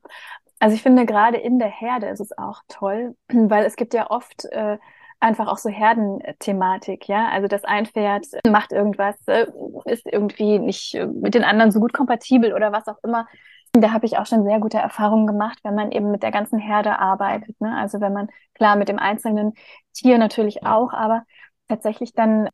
[0.60, 4.10] also ich finde gerade in der Herde ist es auch toll, weil es gibt ja
[4.10, 4.78] oft äh,
[5.20, 7.30] einfach auch so Herdenthematik, ja.
[7.30, 9.48] Also das ein Pferd macht irgendwas, äh,
[9.86, 13.28] ist irgendwie nicht äh, mit den anderen so gut kompatibel oder was auch immer.
[13.74, 16.60] Da habe ich auch schon sehr gute Erfahrungen gemacht, wenn man eben mit der ganzen
[16.60, 17.60] Herde arbeitet.
[17.60, 17.76] Ne?
[17.76, 19.54] Also wenn man, klar, mit dem einzelnen
[19.94, 21.24] Tier natürlich auch, aber
[21.68, 22.50] tatsächlich dann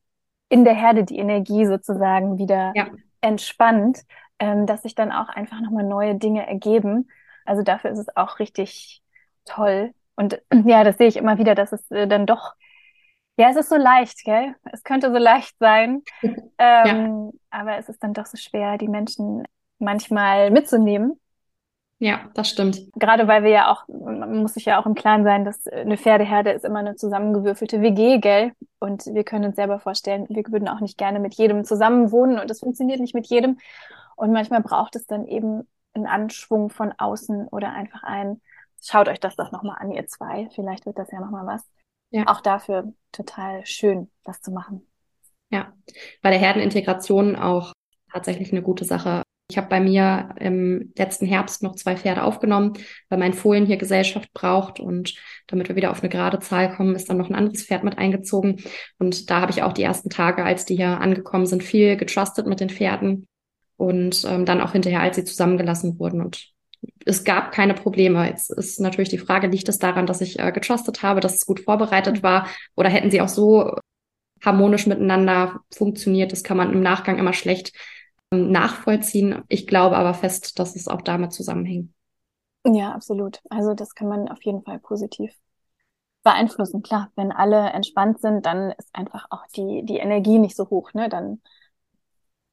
[0.47, 2.87] in der Herde die Energie sozusagen wieder ja.
[3.21, 4.01] entspannt,
[4.39, 7.09] ähm, dass sich dann auch einfach nochmal neue Dinge ergeben
[7.49, 9.01] also dafür ist es auch richtig
[9.45, 9.93] toll.
[10.15, 12.53] Und ja, das sehe ich immer wieder, dass es äh, dann doch,
[13.37, 14.55] ja, es ist so leicht, gell?
[14.71, 16.03] Es könnte so leicht sein.
[16.21, 17.29] ähm, ja.
[17.49, 19.43] Aber es ist dann doch so schwer, die Menschen
[19.79, 21.19] manchmal mitzunehmen.
[22.01, 22.79] Ja, das stimmt.
[22.95, 25.97] Gerade weil wir ja auch, man muss sich ja auch im Klaren sein, dass eine
[25.97, 28.53] Pferdeherde ist immer eine zusammengewürfelte WG, gell?
[28.79, 32.39] Und wir können uns selber vorstellen, wir würden auch nicht gerne mit jedem zusammen wohnen
[32.39, 33.59] und es funktioniert nicht mit jedem.
[34.15, 38.41] Und manchmal braucht es dann eben einen Anschwung von außen oder einfach ein,
[38.81, 40.49] schaut euch das doch nochmal an, ihr zwei.
[40.55, 41.63] Vielleicht wird das ja nochmal was.
[42.11, 42.27] Ja.
[42.27, 44.87] Auch dafür total schön, das zu machen.
[45.49, 45.73] Ja,
[46.21, 47.73] bei der Herdenintegration auch
[48.11, 49.23] tatsächlich eine gute Sache.
[49.51, 52.73] Ich habe bei mir im letzten Herbst noch zwei Pferde aufgenommen,
[53.09, 55.15] weil mein Fohlen hier Gesellschaft braucht und
[55.47, 57.97] damit wir wieder auf eine gerade Zahl kommen, ist dann noch ein anderes Pferd mit
[57.97, 58.61] eingezogen.
[58.99, 62.45] Und da habe ich auch die ersten Tage, als die hier angekommen sind, viel getrustet
[62.45, 63.27] mit den Pferden
[63.75, 66.21] und ähm, dann auch hinterher, als sie zusammengelassen wurden.
[66.21, 66.51] Und
[67.05, 68.27] es gab keine Probleme.
[68.27, 71.47] Jetzt ist natürlich die Frage, liegt es daran, dass ich äh, getrustet habe, dass es
[71.47, 72.23] gut vorbereitet mhm.
[72.23, 73.73] war oder hätten sie auch so
[74.45, 76.31] harmonisch miteinander funktioniert?
[76.31, 77.73] Das kann man im Nachgang immer schlecht
[78.31, 79.43] nachvollziehen.
[79.47, 81.91] Ich glaube aber fest, dass es auch damit zusammenhängt.
[82.65, 83.39] Ja, absolut.
[83.49, 85.33] Also das kann man auf jeden Fall positiv
[86.23, 86.81] beeinflussen.
[86.83, 90.93] Klar, wenn alle entspannt sind, dann ist einfach auch die, die Energie nicht so hoch.
[90.93, 91.09] Ne?
[91.09, 91.41] Dann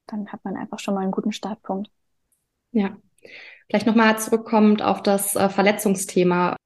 [0.07, 1.91] dann hat man einfach schon mal einen guten Startpunkt.
[2.73, 2.97] Ja.
[3.69, 6.57] Vielleicht nochmal zurückkommend auf das äh, Verletzungsthema.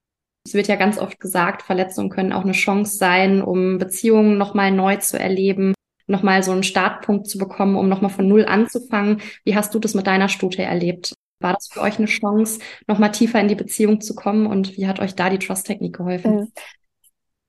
[0.47, 4.71] Es wird ja ganz oft gesagt, Verletzungen können auch eine Chance sein, um Beziehungen nochmal
[4.71, 5.75] neu zu erleben,
[6.11, 9.21] nochmal so einen Startpunkt zu bekommen, um nochmal von Null anzufangen.
[9.45, 11.15] Wie hast du das mit deiner Stute erlebt?
[11.41, 14.47] War das für euch eine Chance, nochmal tiefer in die Beziehung zu kommen?
[14.47, 16.53] Und wie hat euch da die Trust-Technik geholfen?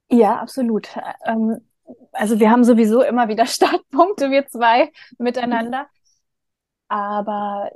[0.10, 0.90] Ja, absolut.
[1.26, 1.58] Ähm,
[2.12, 5.88] also wir haben sowieso immer wieder Startpunkte, wir zwei miteinander.
[6.88, 7.72] Aber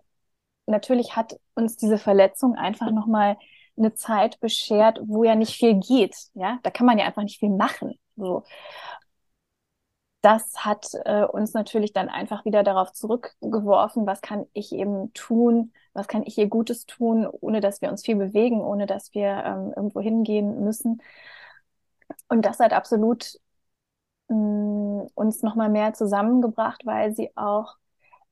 [0.67, 3.37] natürlich hat uns diese Verletzung einfach nochmal
[3.77, 6.15] eine Zeit beschert, wo ja nicht viel geht.
[6.33, 7.99] Ja, da kann man ja einfach nicht viel machen.
[8.15, 8.43] So.
[10.25, 15.71] Das hat äh, uns natürlich dann einfach wieder darauf zurückgeworfen, was kann ich eben tun,
[15.93, 19.27] was kann ich hier Gutes tun, ohne dass wir uns viel bewegen, ohne dass wir
[19.45, 20.99] ähm, irgendwo hingehen müssen.
[22.27, 23.39] Und das hat absolut
[24.29, 27.75] mh, uns nochmal mehr zusammengebracht, weil sie auch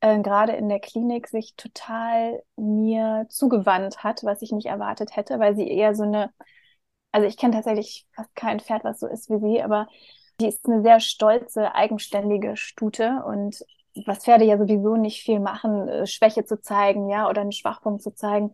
[0.02, 5.40] äh, gerade in der Klinik sich total mir zugewandt hat, was ich nicht erwartet hätte,
[5.40, 6.34] weil sie eher so eine,
[7.12, 9.88] also ich kenne tatsächlich fast kein Pferd, was so ist wie sie, aber
[10.40, 13.64] die ist eine sehr stolze, eigenständige Stute und
[14.06, 18.02] was Pferde ja sowieso nicht viel machen, äh, Schwäche zu zeigen, ja, oder einen Schwachpunkt
[18.02, 18.54] zu zeigen.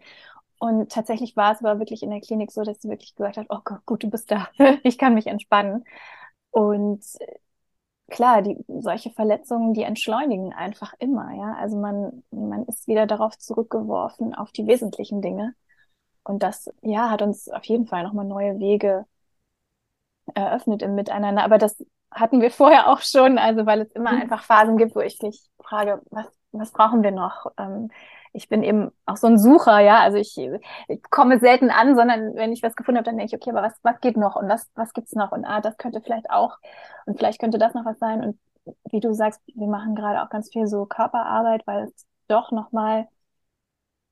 [0.59, 3.47] Und tatsächlich war es aber wirklich in der Klinik so, dass sie wirklich gesagt hat,
[3.49, 4.49] oh Gott, gut, du bist da,
[4.83, 5.85] ich kann mich entspannen.
[6.51, 7.03] Und
[8.09, 11.55] klar, die, solche Verletzungen, die entschleunigen einfach immer, ja.
[11.59, 15.55] Also man, man ist wieder darauf zurückgeworfen, auf die wesentlichen Dinge.
[16.23, 19.05] Und das, ja, hat uns auf jeden Fall nochmal neue Wege
[20.35, 21.43] eröffnet im Miteinander.
[21.43, 24.21] Aber das hatten wir vorher auch schon, also weil es immer mhm.
[24.21, 27.47] einfach Phasen gibt, wo ich mich frage, was, was brauchen wir noch?
[27.57, 27.89] Ähm,
[28.31, 32.35] ich bin eben auch so ein Sucher, ja, also ich, ich komme selten an, sondern
[32.35, 34.47] wenn ich was gefunden habe, dann denke ich, okay, aber was, was geht noch und
[34.47, 36.57] was, was gibt's noch und ah, das könnte vielleicht auch
[37.05, 38.39] und vielleicht könnte das noch was sein und
[38.91, 43.07] wie du sagst, wir machen gerade auch ganz viel so Körperarbeit, weil es doch nochmal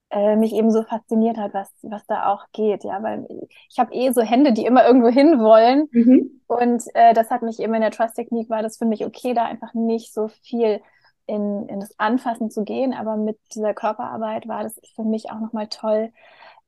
[0.10, 3.28] äh, mich eben so fasziniert hat, was, was da auch geht, ja, weil
[3.70, 6.42] ich habe eh so Hände, die immer irgendwo hin wollen mhm.
[6.48, 9.46] und äh, das hat mich eben in der Trust-Technik war das für mich okay, da
[9.46, 10.82] einfach nicht so viel
[11.26, 15.40] in, in das Anfassen zu gehen, aber mit dieser Körperarbeit war das für mich auch
[15.40, 16.12] nochmal toll,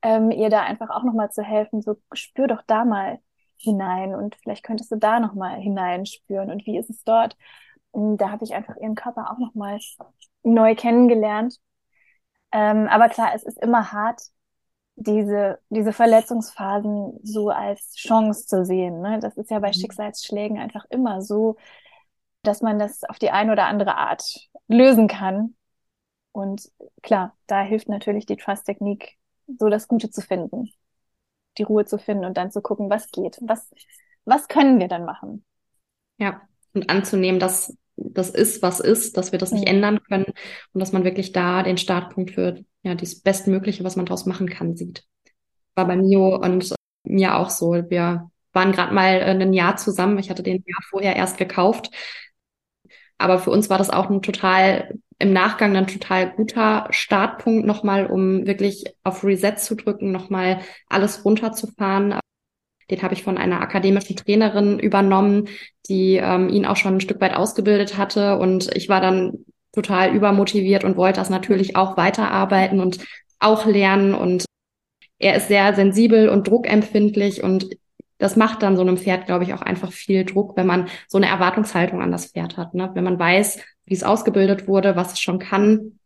[0.01, 3.19] ähm, ihr da einfach auch nochmal zu helfen, so spür doch da mal
[3.57, 6.49] hinein und vielleicht könntest du da nochmal hineinspüren.
[6.49, 7.35] Und wie ist es dort.
[7.91, 9.79] Und da habe ich einfach ihren Körper auch nochmal
[10.43, 11.57] neu kennengelernt
[12.51, 14.21] ähm, aber klar, es ist immer hart,
[14.95, 19.01] diese, diese Verletzungsphasen so als Chance zu sehen.
[19.01, 19.19] Ne?
[19.19, 19.73] Das ist ja bei mhm.
[19.73, 21.55] Schicksalsschlägen einfach immer so,
[22.43, 24.23] dass man das auf die eine oder andere Art
[24.67, 25.55] lösen kann.
[26.31, 26.69] Und
[27.01, 29.17] klar, da hilft natürlich die Trust-Technik,
[29.57, 30.69] so das Gute zu finden,
[31.57, 33.69] die Ruhe zu finden und dann zu gucken, was geht, was,
[34.25, 35.43] was können wir dann machen.
[36.17, 36.41] Ja,
[36.73, 39.75] und anzunehmen, dass das ist, was ist, dass wir das nicht mhm.
[39.75, 40.25] ändern können
[40.73, 44.49] und dass man wirklich da den Startpunkt für ja das Bestmögliche, was man daraus machen
[44.49, 45.03] kann, sieht.
[45.75, 47.73] War bei Mio und mir auch so.
[47.73, 50.19] Wir waren gerade mal äh, ein Jahr zusammen.
[50.19, 51.89] Ich hatte den Jahr vorher erst gekauft.
[53.17, 58.05] Aber für uns war das auch ein total im Nachgang dann total guter Startpunkt nochmal,
[58.07, 62.17] um wirklich auf Reset zu drücken, nochmal alles runterzufahren,
[62.89, 65.47] den habe ich von einer akademischen Trainerin übernommen,
[65.87, 68.37] die ähm, ihn auch schon ein Stück weit ausgebildet hatte.
[68.37, 72.99] Und ich war dann total übermotiviert und wollte das natürlich auch weiterarbeiten und
[73.39, 74.13] auch lernen.
[74.13, 74.45] Und
[75.19, 77.69] er ist sehr sensibel und druckempfindlich und
[78.19, 81.17] das macht dann so einem Pferd, glaube ich, auch einfach viel Druck, wenn man so
[81.17, 82.73] eine Erwartungshaltung an das Pferd hat.
[82.73, 82.91] Ne?
[82.93, 85.99] Wenn man weiß, wie es ausgebildet wurde, was es schon kann.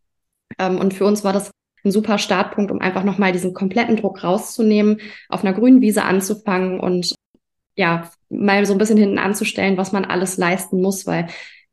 [0.59, 1.49] Ähm, und für uns war das
[1.83, 6.79] ein super Startpunkt, um einfach nochmal diesen kompletten Druck rauszunehmen, auf einer grünen Wiese anzufangen
[6.79, 7.13] und
[7.75, 11.27] ja, mal so ein bisschen hinten anzustellen, was man alles leisten muss, weil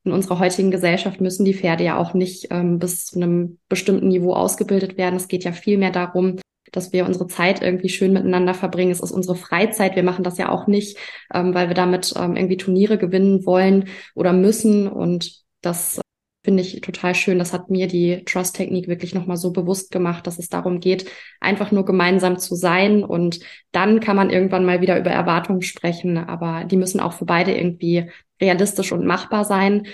[0.05, 4.09] in unserer heutigen Gesellschaft müssen die Pferde ja auch nicht ähm, bis zu einem bestimmten
[4.09, 5.17] Niveau ausgebildet werden.
[5.17, 6.37] Es geht ja viel mehr darum,
[6.73, 8.93] dass wir unsere Zeit irgendwie schön miteinander verbringen.
[8.93, 9.97] Es ist unsere Freizeit.
[9.97, 10.97] Wir machen das ja auch nicht,
[11.35, 14.89] ähm, weil wir damit ähm, irgendwie Turniere gewinnen wollen oder müssen.
[14.89, 16.01] Und das
[16.43, 17.39] finde ich total schön.
[17.39, 21.71] Das hat mir die Trust-Technik wirklich nochmal so bewusst gemacht, dass es darum geht, einfach
[21.71, 23.05] nur gemeinsam zu sein.
[23.05, 23.41] Und
[23.73, 26.17] dann kann man irgendwann mal wieder über Erwartungen sprechen.
[26.17, 29.87] Aber die müssen auch für beide irgendwie realistisch und machbar sein.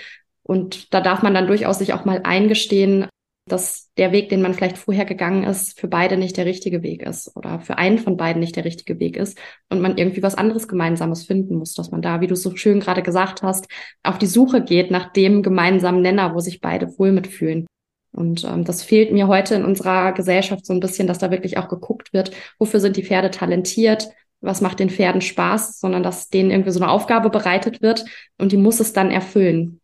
[0.43, 3.07] Und da darf man dann durchaus sich auch mal eingestehen,
[3.47, 7.01] dass der Weg, den man vielleicht vorher gegangen ist, für beide nicht der richtige Weg
[7.01, 9.37] ist oder für einen von beiden nicht der richtige Weg ist
[9.69, 12.79] und man irgendwie was anderes Gemeinsames finden muss, dass man da, wie du so schön
[12.79, 13.67] gerade gesagt hast,
[14.03, 17.67] auf die Suche geht nach dem gemeinsamen Nenner, wo sich beide wohl mitfühlen.
[18.11, 21.57] Und ähm, das fehlt mir heute in unserer Gesellschaft so ein bisschen, dass da wirklich
[21.57, 24.09] auch geguckt wird, wofür sind die Pferde talentiert,
[24.41, 28.05] was macht den Pferden Spaß, sondern dass denen irgendwie so eine Aufgabe bereitet wird
[28.37, 29.81] und die muss es dann erfüllen.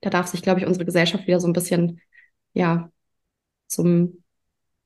[0.00, 2.00] Da darf sich, glaube ich, unsere Gesellschaft wieder so ein bisschen
[2.52, 2.90] ja,
[3.66, 4.22] zum,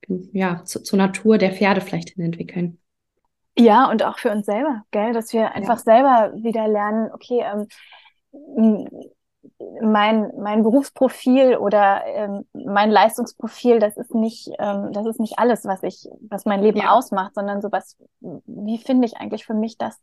[0.07, 2.79] ja, zu, zur Natur der Pferde vielleicht hin entwickeln.
[3.57, 5.83] Ja, und auch für uns selber, gell, dass wir einfach ja.
[5.83, 8.87] selber wieder lernen, okay, ähm,
[9.81, 15.65] mein, mein Berufsprofil oder ähm, mein Leistungsprofil, das ist nicht, ähm, das ist nicht alles,
[15.65, 16.91] was ich, was mein Leben ja.
[16.91, 19.99] ausmacht, sondern sowas, wie finde ich eigentlich für mich das,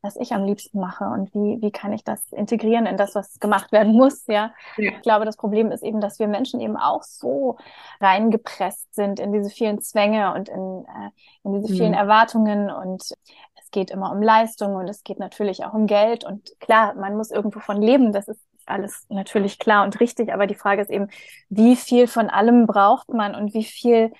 [0.00, 3.40] was ich am liebsten mache und wie, wie kann ich das integrieren in das, was
[3.40, 4.52] gemacht werden muss, ja?
[4.76, 4.92] ja.
[4.92, 7.58] Ich glaube, das Problem ist eben, dass wir Menschen eben auch so
[8.00, 11.10] reingepresst sind in diese vielen Zwänge und in, äh,
[11.42, 11.98] in diese vielen mhm.
[11.98, 16.58] Erwartungen und es geht immer um Leistung und es geht natürlich auch um Geld und
[16.60, 20.54] klar, man muss irgendwo von leben, das ist alles natürlich klar und richtig, aber die
[20.54, 21.08] Frage ist eben,
[21.48, 24.12] wie viel von allem braucht man und wie viel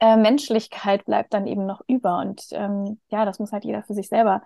[0.00, 3.94] äh, Menschlichkeit bleibt dann eben noch über und ähm, ja, das muss halt jeder für
[3.94, 4.42] sich selber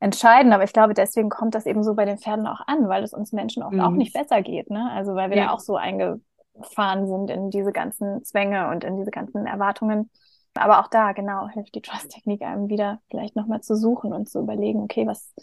[0.00, 0.52] entscheiden.
[0.52, 3.12] Aber ich glaube, deswegen kommt das eben so bei den Pferden auch an, weil es
[3.12, 3.80] uns Menschen oft mhm.
[3.80, 4.70] auch nicht besser geht.
[4.70, 4.90] Ne?
[4.92, 5.46] Also weil wir ja.
[5.46, 10.10] da auch so eingefahren sind in diese ganzen Zwänge und in diese ganzen Erwartungen.
[10.54, 14.40] Aber auch da, genau, hilft die Trust-Technik einem wieder vielleicht nochmal zu suchen und zu
[14.40, 15.34] überlegen, okay, was,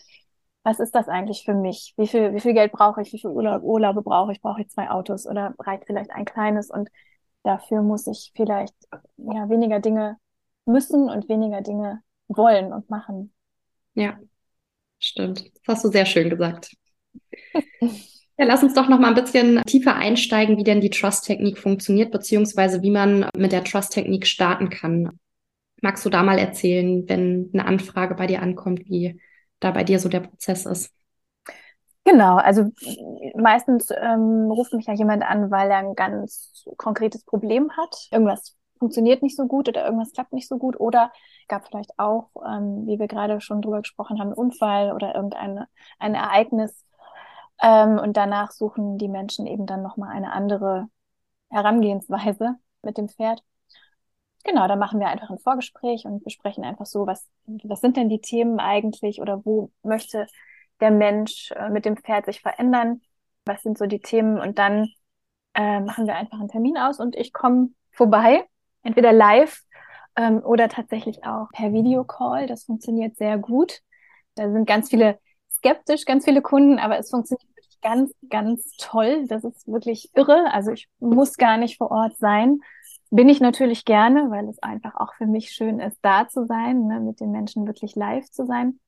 [0.63, 1.93] was ist das eigentlich für mich?
[1.97, 3.11] Wie viel, wie viel Geld brauche ich?
[3.11, 4.41] Wie viel Urlaub, Urlaube brauche ich?
[4.41, 6.69] Brauche ich zwei Autos oder reicht vielleicht ein kleines?
[6.69, 6.89] Und
[7.43, 8.75] dafür muss ich vielleicht
[9.17, 10.17] ja weniger Dinge
[10.65, 13.33] müssen und weniger Dinge wollen und machen.
[13.93, 14.17] Ja,
[15.01, 15.51] Stimmt.
[15.65, 16.71] Das hast du sehr schön gesagt.
[18.37, 22.11] Ja, lass uns doch noch mal ein bisschen tiefer einsteigen, wie denn die Trust-Technik funktioniert,
[22.11, 25.19] beziehungsweise wie man mit der Trust-Technik starten kann.
[25.81, 29.19] Magst du da mal erzählen, wenn eine Anfrage bei dir ankommt, wie
[29.59, 30.91] da bei dir so der Prozess ist?
[32.03, 32.71] Genau, also
[33.35, 38.07] meistens ähm, ruft mich ja jemand an, weil er ein ganz konkretes Problem hat.
[38.11, 41.11] Irgendwas funktioniert nicht so gut oder irgendwas klappt nicht so gut oder
[41.47, 45.65] gab vielleicht auch, ähm, wie wir gerade schon drüber gesprochen haben, einen Unfall oder irgendein
[45.99, 46.83] ein Ereignis.
[47.61, 50.87] Ähm, und danach suchen die Menschen eben dann nochmal eine andere
[51.49, 53.43] Herangehensweise mit dem Pferd.
[54.43, 58.09] Genau, da machen wir einfach ein Vorgespräch und besprechen einfach so, was, was sind denn
[58.09, 60.25] die Themen eigentlich oder wo möchte
[60.79, 63.01] der Mensch äh, mit dem Pferd sich verändern?
[63.45, 64.39] Was sind so die Themen?
[64.39, 64.89] Und dann
[65.53, 68.47] äh, machen wir einfach einen Termin aus und ich komme vorbei,
[68.83, 69.61] entweder live
[70.15, 72.47] ähm, oder tatsächlich auch per Videocall.
[72.47, 73.81] Das funktioniert sehr gut.
[74.35, 75.19] Da sind ganz viele
[75.49, 79.25] skeptisch, ganz viele Kunden, aber es funktioniert wirklich ganz, ganz toll.
[79.27, 80.51] Das ist wirklich irre.
[80.51, 82.59] Also ich muss gar nicht vor Ort sein.
[83.09, 86.87] Bin ich natürlich gerne, weil es einfach auch für mich schön ist, da zu sein,
[86.87, 88.79] ne, mit den Menschen wirklich live zu sein.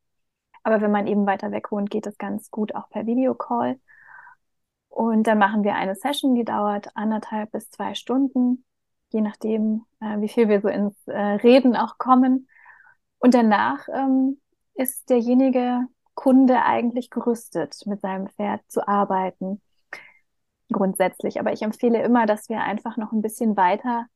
[0.63, 3.79] Aber wenn man eben weiter weg wohnt, geht es ganz gut auch per Videocall.
[4.87, 8.63] Und dann machen wir eine Session, die dauert anderthalb bis zwei Stunden,
[9.13, 12.49] je nachdem, äh, wie viel wir so ins äh, Reden auch kommen.
[13.19, 14.41] Und danach ähm,
[14.73, 19.61] ist derjenige Kunde eigentlich gerüstet, mit seinem Pferd zu arbeiten.
[20.71, 21.39] Grundsätzlich.
[21.39, 24.07] Aber ich empfehle immer, dass wir einfach noch ein bisschen weiter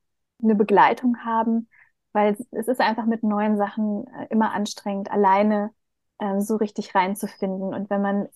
[0.42, 1.70] eine Begleitung haben,
[2.12, 5.72] weil es ist einfach mit neuen Sachen äh, immer anstrengend, alleine
[6.20, 7.74] ähm, so richtig reinzufinden.
[7.74, 8.28] Und wenn man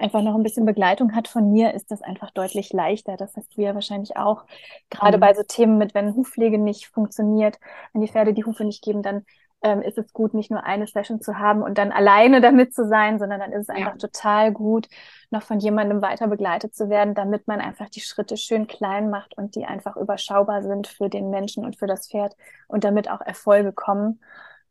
[0.00, 3.16] einfach noch ein bisschen Begleitung hat von mir, ist das einfach deutlich leichter.
[3.16, 4.44] Das hast du ja wahrscheinlich auch.
[4.90, 5.20] Gerade mhm.
[5.20, 7.58] bei so Themen mit, wenn Hufpflege nicht funktioniert,
[7.92, 9.24] wenn die Pferde die Hufe nicht geben, dann
[9.62, 12.88] ähm, ist es gut, nicht nur eine Session zu haben und dann alleine damit zu
[12.88, 13.98] sein, sondern dann ist es einfach ja.
[13.98, 14.88] total gut,
[15.30, 19.36] noch von jemandem weiter begleitet zu werden, damit man einfach die Schritte schön klein macht
[19.36, 22.36] und die einfach überschaubar sind für den Menschen und für das Pferd
[22.66, 24.20] und damit auch Erfolge kommen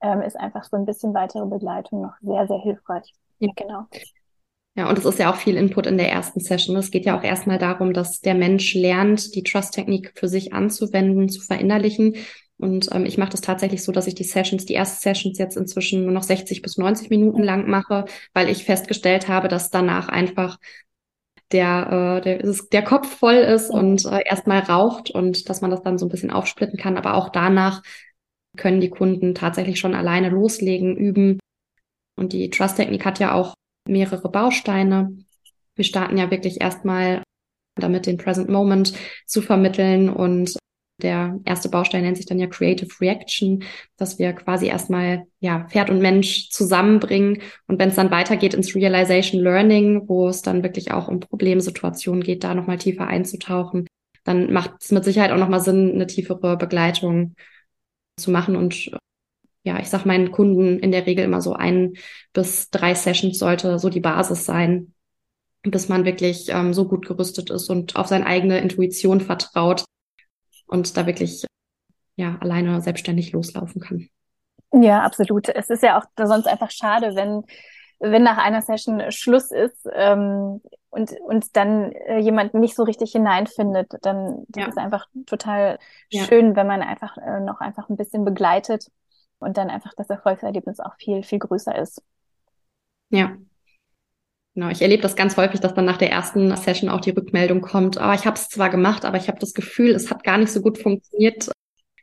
[0.02, 3.14] ähm, ist einfach so ein bisschen weitere Begleitung noch sehr, sehr hilfreich.
[3.40, 3.86] Ja, genau.
[4.76, 6.76] Ja, und es ist ja auch viel Input in der ersten Session.
[6.76, 11.30] Es geht ja auch erstmal darum, dass der Mensch lernt, die Trust-Technik für sich anzuwenden,
[11.30, 12.16] zu verinnerlichen.
[12.60, 15.58] Und ähm, ich mache das tatsächlich so, dass ich die Sessions, die ersten Sessions jetzt
[15.58, 20.10] inzwischen nur noch 60 bis 90 Minuten lang mache, weil ich festgestellt habe, dass danach
[20.10, 20.58] einfach
[21.52, 25.82] der, äh, der, der Kopf voll ist und äh, erstmal raucht und dass man das
[25.82, 26.98] dann so ein bisschen aufsplitten kann.
[26.98, 27.82] Aber auch danach
[28.58, 31.40] können die Kunden tatsächlich schon alleine loslegen, üben.
[32.18, 33.54] Und die Trust-Technik hat ja auch
[33.88, 35.18] mehrere Bausteine.
[35.76, 37.22] Wir starten ja wirklich erstmal
[37.76, 38.94] damit den Present Moment
[39.26, 40.58] zu vermitteln und
[41.00, 43.64] der erste Baustein nennt sich dann ja Creative Reaction,
[43.98, 48.74] dass wir quasi erstmal ja Pferd und Mensch zusammenbringen und wenn es dann weitergeht ins
[48.74, 53.86] Realization Learning, wo es dann wirklich auch um Problemsituationen geht, da nochmal tiefer einzutauchen,
[54.24, 57.36] dann macht es mit Sicherheit auch nochmal Sinn, eine tiefere Begleitung
[58.20, 58.56] zu machen.
[58.56, 58.92] Und
[59.64, 61.94] ja, ich sag meinen Kunden in der Regel immer so ein
[62.34, 64.94] bis drei Sessions sollte so die Basis sein,
[65.64, 69.84] bis man wirklich ähm, so gut gerüstet ist und auf seine eigene Intuition vertraut
[70.68, 71.46] und da wirklich
[72.16, 74.10] ja alleine selbstständig loslaufen kann.
[74.74, 75.50] Ja, absolut.
[75.50, 77.44] Es ist ja auch sonst einfach schade, wenn
[78.00, 83.12] wenn nach einer Session Schluss ist ähm, und, und dann äh, jemand nicht so richtig
[83.12, 84.64] hineinfindet, dann ja.
[84.64, 85.80] ist es einfach total
[86.10, 86.24] ja.
[86.24, 88.92] schön, wenn man einfach äh, noch einfach ein bisschen begleitet
[89.40, 92.02] und dann einfach das Erfolgserlebnis auch viel, viel größer ist.
[93.10, 93.38] Ja.
[94.54, 97.62] Genau, ich erlebe das ganz häufig, dass dann nach der ersten Session auch die Rückmeldung
[97.62, 100.40] kommt, oh, ich habe es zwar gemacht, aber ich habe das Gefühl, es hat gar
[100.40, 101.50] nicht so gut funktioniert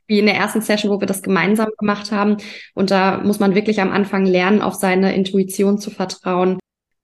[0.07, 2.37] wie in der ersten Session, wo wir das gemeinsam gemacht haben.
[2.73, 6.59] Und da muss man wirklich am Anfang lernen, auf seine Intuition zu vertrauen.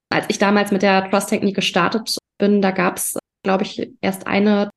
[0.10, 4.70] Als ich damals mit der Trust-Technik gestartet bin, da gab es, glaube ich, erst eine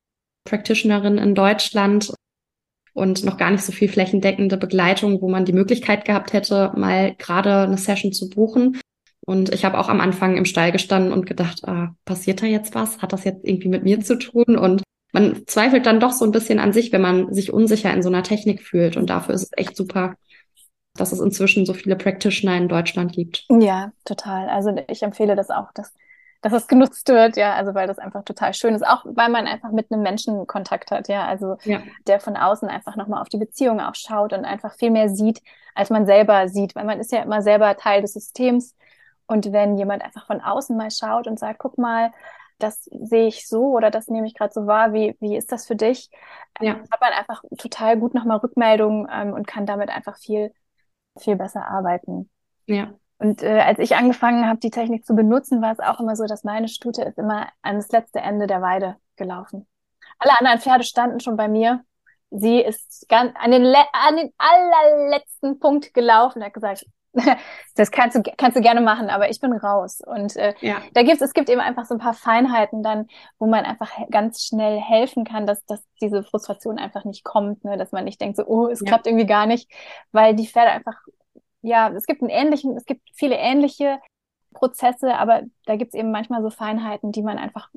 [0.45, 2.13] Practitionerin in Deutschland
[2.93, 7.13] und noch gar nicht so viel flächendeckende Begleitung, wo man die Möglichkeit gehabt hätte, mal
[7.15, 8.79] gerade eine Session zu buchen.
[9.25, 12.75] Und ich habe auch am Anfang im Stall gestanden und gedacht, ah, passiert da jetzt
[12.75, 13.01] was?
[13.01, 14.55] Hat das jetzt irgendwie mit mir zu tun?
[14.55, 14.83] Und
[15.15, 18.09] man zweifelt dann doch so ein bisschen an sich, wenn man sich unsicher in so
[18.09, 18.97] einer Technik fühlt.
[18.97, 20.15] Und dafür ist es echt super,
[20.93, 23.45] dass es inzwischen so viele Practitioner in Deutschland gibt.
[23.49, 24.49] Ja, total.
[24.49, 25.93] Also ich empfehle das auch, dass,
[26.41, 29.47] dass es genutzt wird, ja, also weil das einfach total schön ist, auch weil man
[29.47, 31.79] einfach mit einem Menschen Kontakt hat, ja, also ja.
[32.07, 35.41] der von außen einfach nochmal auf die Beziehung auch schaut und einfach viel mehr sieht,
[35.75, 38.75] als man selber sieht, weil man ist ja immer selber Teil des Systems.
[39.27, 42.11] Und wenn jemand einfach von außen mal schaut und sagt, guck mal,
[42.57, 45.67] das sehe ich so oder das nehme ich gerade so wahr, wie, wie ist das
[45.67, 46.09] für dich?
[46.61, 46.75] Ja.
[46.75, 50.53] Ähm, hat man einfach total gut nochmal Rückmeldungen ähm, und kann damit einfach viel,
[51.17, 52.29] viel besser arbeiten.
[52.65, 52.93] Ja.
[53.17, 56.25] Und äh, als ich angefangen habe, die Technik zu benutzen, war es auch immer so,
[56.25, 59.67] dass meine Stute ist immer ans letzte Ende der Weide gelaufen.
[60.19, 61.83] Alle anderen Pferde standen schon bei mir.
[62.31, 66.85] Sie ist ganz an den, an den allerletzten Punkt gelaufen, hat gesagt,
[67.75, 70.01] das kannst du, kannst du gerne machen, aber ich bin raus.
[70.05, 70.81] Und äh, ja.
[70.93, 73.07] da gibt's, es gibt eben einfach so ein paar Feinheiten dann,
[73.39, 77.77] wo man einfach ganz schnell helfen kann, dass, dass diese Frustration einfach nicht kommt, ne?
[77.77, 78.87] dass man nicht denkt so, oh, es ja.
[78.87, 79.71] klappt irgendwie gar nicht,
[80.11, 80.97] weil die Pferde einfach,
[81.61, 83.99] ja, es gibt einen ähnlichen, es gibt viele ähnliche
[84.53, 87.69] Prozesse, aber da gibt's eben manchmal so Feinheiten, die man einfach,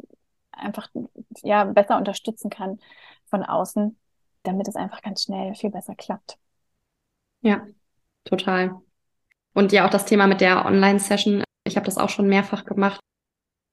[0.53, 0.89] einfach,
[1.43, 2.79] ja, besser unterstützen kann
[3.27, 3.99] von außen,
[4.43, 6.39] damit es einfach ganz schnell viel besser klappt.
[7.41, 7.67] Ja,
[8.25, 8.81] total.
[9.59, 11.43] Und ja, auch das Thema mit der Online-Session.
[11.67, 13.01] Ich habe das auch schon mehrfach gemacht.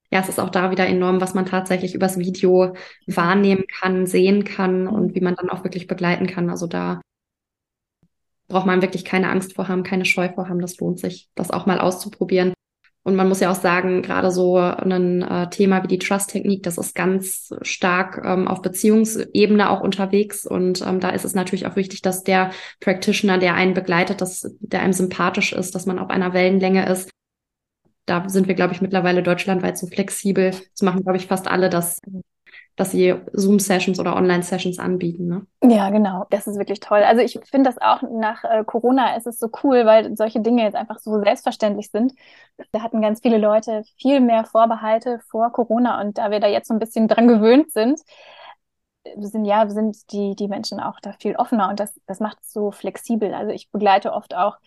[0.09, 2.75] Ja, es ist auch da wieder enorm, was man tatsächlich übers Video
[3.05, 6.49] wahrnehmen kann, sehen kann und wie man dann auch wirklich begleiten kann.
[6.49, 7.01] Also da
[8.47, 10.59] braucht man wirklich keine Angst vor haben, keine Scheu vor haben.
[10.59, 12.54] Das lohnt sich, das auch mal auszuprobieren.
[13.05, 16.79] Und man muss ja auch sagen, gerade so ein äh, Thema wie die Trust-Technik, das
[16.79, 20.43] ist ganz stark ähm, auf Beziehungsebene auch unterwegs.
[20.47, 22.49] Und ähm, da ist es natürlich auch wichtig, dass der
[22.79, 27.11] Practitioner, der einen begleitet, dass der einem sympathisch ist, dass man auf einer Wellenlänge ist.
[28.07, 30.49] Da sind wir, glaube ich, mittlerweile deutschlandweit so flexibel.
[30.49, 31.99] Das machen, glaube ich, fast alle, dass
[32.75, 35.27] dass sie Zoom-Sessions oder Online-Sessions anbieten.
[35.27, 35.45] Ne?
[35.63, 36.25] Ja, genau.
[36.29, 37.03] Das ist wirklich toll.
[37.03, 40.63] Also ich finde das auch nach äh, Corona ist es so cool, weil solche Dinge
[40.63, 42.13] jetzt einfach so selbstverständlich sind.
[42.71, 46.67] Da hatten ganz viele Leute viel mehr Vorbehalte vor Corona und da wir da jetzt
[46.67, 48.01] so ein bisschen dran gewöhnt sind,
[49.17, 52.51] sind ja sind die die Menschen auch da viel offener und das das macht es
[52.51, 53.33] so flexibel.
[53.33, 54.57] Also ich begleite oft auch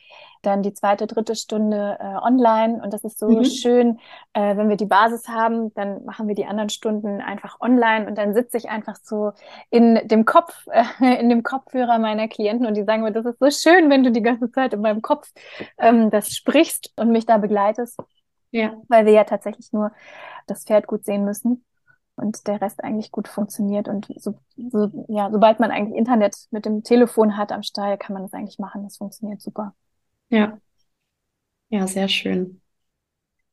[0.43, 3.45] dann die zweite dritte Stunde äh, online und das ist so mhm.
[3.45, 3.99] schön,
[4.35, 8.17] äh, wenn wir die Basis haben, dann machen wir die anderen Stunden einfach online und
[8.17, 9.33] dann sitze ich einfach so
[9.71, 10.85] in dem Kopf äh,
[11.21, 14.13] in dem Kopfhörer meiner Klienten und die sagen mir, das ist so schön, wenn du
[14.13, 15.31] die ganze Zeit in meinem Kopf
[15.79, 17.99] ähm, das sprichst und mich da begleitest.
[18.51, 18.75] Ja.
[18.89, 19.93] Weil wir ja tatsächlich nur
[20.47, 21.65] das Pferd gut sehen müssen
[22.19, 23.89] und der Rest eigentlich gut funktioniert.
[23.89, 28.15] Und so, so, ja, sobald man eigentlich Internet mit dem Telefon hat am Stall, kann
[28.15, 28.85] man das eigentlich machen.
[28.85, 29.75] Das funktioniert super.
[30.29, 30.59] Ja.
[31.71, 32.61] Ja, sehr schön.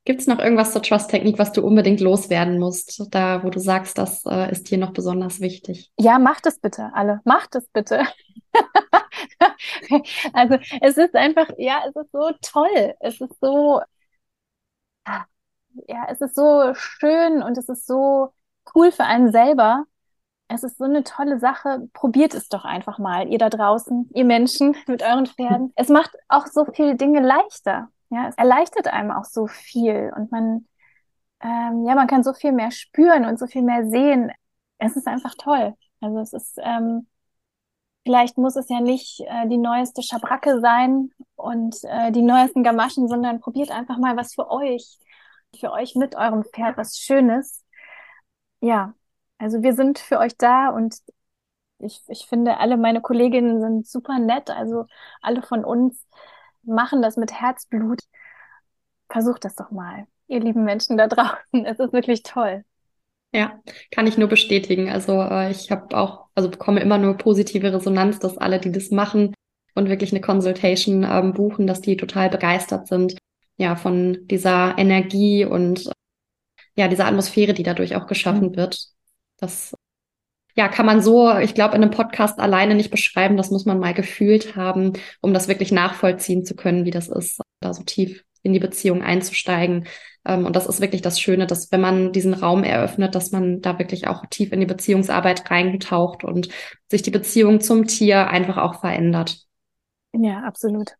[0.04, 3.98] Gibt es noch irgendwas zur Trust-Technik, was du unbedingt loswerden musst, da wo du sagst,
[3.98, 5.90] das äh, ist hier noch besonders wichtig?
[5.98, 7.20] Ja, macht es bitte, alle.
[7.24, 8.04] Macht es bitte.
[10.32, 12.94] also es ist einfach, ja, es ist so toll.
[13.00, 13.80] Es ist so,
[15.88, 18.32] ja, es ist so schön und es ist so
[18.74, 19.84] cool für einen selber.
[20.48, 21.88] Es ist so eine tolle Sache.
[21.92, 25.72] Probiert es doch einfach mal, ihr da draußen, ihr Menschen mit euren Pferden.
[25.76, 27.88] Es macht auch so viele Dinge leichter.
[28.10, 30.66] Ja, es erleichtert einem auch so viel und man,
[31.40, 34.30] ähm, ja, man kann so viel mehr spüren und so viel mehr sehen.
[34.78, 35.74] Es ist einfach toll.
[36.00, 37.08] Also es ist, ähm,
[38.04, 43.08] vielleicht muss es ja nicht äh, die neueste Schabracke sein und äh, die neuesten Gamaschen,
[43.08, 44.98] sondern probiert einfach mal was für euch,
[45.58, 47.65] für euch mit eurem Pferd, was Schönes
[48.66, 48.94] ja,
[49.38, 50.96] also wir sind für euch da und
[51.78, 54.50] ich, ich finde, alle meine Kolleginnen sind super nett.
[54.50, 54.86] Also
[55.20, 56.04] alle von uns
[56.62, 58.02] machen das mit Herzblut.
[59.08, 61.64] Versucht das doch mal, ihr lieben Menschen da draußen.
[61.64, 62.64] Es ist wirklich toll.
[63.32, 63.60] Ja,
[63.90, 64.88] kann ich nur bestätigen.
[64.88, 68.90] Also äh, ich habe auch, also bekomme immer nur positive Resonanz, dass alle, die das
[68.90, 69.34] machen
[69.74, 73.18] und wirklich eine Consultation ähm, buchen, dass die total begeistert sind,
[73.58, 75.90] ja, von dieser Energie und
[76.76, 78.56] ja, diese Atmosphäre, die dadurch auch geschaffen mhm.
[78.56, 78.88] wird.
[79.38, 79.74] Das
[80.56, 83.36] ja, kann man so, ich glaube, in einem Podcast alleine nicht beschreiben.
[83.36, 87.40] Das muss man mal gefühlt haben, um das wirklich nachvollziehen zu können, wie das ist,
[87.60, 89.86] da so tief in die Beziehung einzusteigen.
[90.24, 93.60] Ähm, und das ist wirklich das Schöne, dass wenn man diesen Raum eröffnet, dass man
[93.60, 96.48] da wirklich auch tief in die Beziehungsarbeit reintaucht und
[96.90, 99.40] sich die Beziehung zum Tier einfach auch verändert.
[100.12, 100.94] Ja, absolut.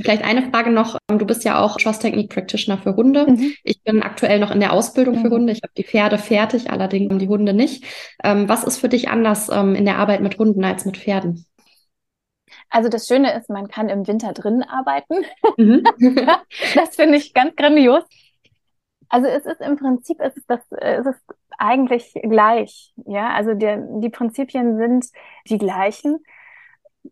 [0.00, 0.96] Vielleicht eine Frage noch.
[1.08, 3.26] Du bist ja auch Trust Technique Practitioner für Hunde.
[3.26, 3.54] Mhm.
[3.64, 5.22] Ich bin aktuell noch in der Ausbildung mhm.
[5.22, 5.52] für Hunde.
[5.52, 7.84] Ich habe die Pferde fertig, allerdings die Hunde nicht.
[8.22, 11.46] Ähm, was ist für dich anders ähm, in der Arbeit mit Hunden als mit Pferden?
[12.70, 15.24] Also das Schöne ist, man kann im Winter drin arbeiten.
[15.56, 15.82] Mhm.
[16.74, 18.04] das finde ich ganz grandios.
[19.08, 21.22] Also es ist im Prinzip, es ist das, es ist
[21.56, 22.92] eigentlich gleich.
[23.06, 25.06] Ja, also der, die Prinzipien sind
[25.48, 26.18] die gleichen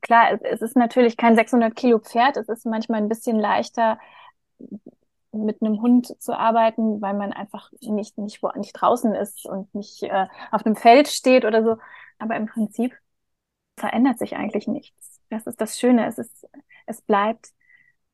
[0.01, 2.37] klar, es ist natürlich kein 600 Kilo Pferd.
[2.37, 3.99] Es ist manchmal ein bisschen leichter,
[5.33, 9.75] mit einem Hund zu arbeiten, weil man einfach nicht, nicht, wo, nicht draußen ist und
[9.75, 11.77] nicht äh, auf einem Feld steht oder so.
[12.19, 12.97] Aber im Prinzip
[13.79, 15.21] verändert sich eigentlich nichts.
[15.31, 16.07] Das ist das Schöne.
[16.07, 16.49] Es ist,
[16.87, 17.51] es bleibt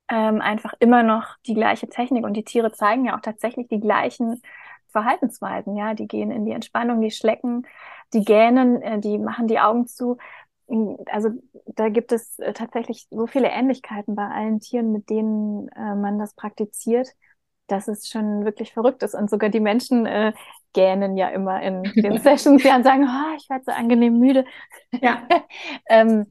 [0.09, 3.81] ähm, einfach immer noch die gleiche Technik und die Tiere zeigen ja auch tatsächlich die
[3.81, 4.43] gleichen
[4.89, 5.77] Verhaltensweisen.
[5.77, 7.67] Ja, die gehen in die Entspannung, die schlecken,
[8.13, 10.19] die gähnen, äh, die machen die Augen zu
[11.07, 11.31] also
[11.67, 16.19] da gibt es äh, tatsächlich so viele Ähnlichkeiten bei allen Tieren, mit denen äh, man
[16.19, 17.09] das praktiziert,
[17.67, 19.15] dass es schon wirklich verrückt ist.
[19.15, 20.33] Und sogar die Menschen äh,
[20.73, 24.45] gähnen ja immer in den Sessions ja und sagen, oh, ich werde so angenehm müde.
[25.01, 25.27] Ja.
[25.89, 26.27] ähm,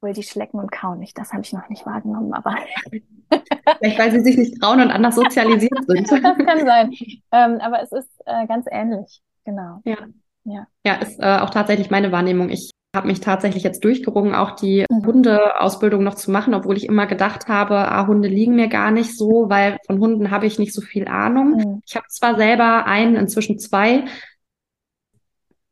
[0.00, 2.56] wohl die schlecken und kauen nicht, das habe ich noch nicht wahrgenommen, aber.
[3.78, 6.10] Vielleicht, weil sie sich nicht trauen und anders sozialisiert sind.
[6.10, 6.92] das kann sein.
[7.30, 9.80] Ähm, aber es ist äh, ganz ähnlich, genau.
[9.84, 9.96] Ja.
[10.44, 12.50] Ja, ja ist äh, auch tatsächlich meine Wahrnehmung.
[12.50, 15.06] Ich habe mich tatsächlich jetzt durchgerungen, auch die mhm.
[15.06, 19.16] Hundeausbildung noch zu machen, obwohl ich immer gedacht habe, ah, Hunde liegen mir gar nicht
[19.16, 21.52] so, weil von Hunden habe ich nicht so viel Ahnung.
[21.52, 21.82] Mhm.
[21.86, 24.04] Ich habe zwar selber einen, inzwischen zwei.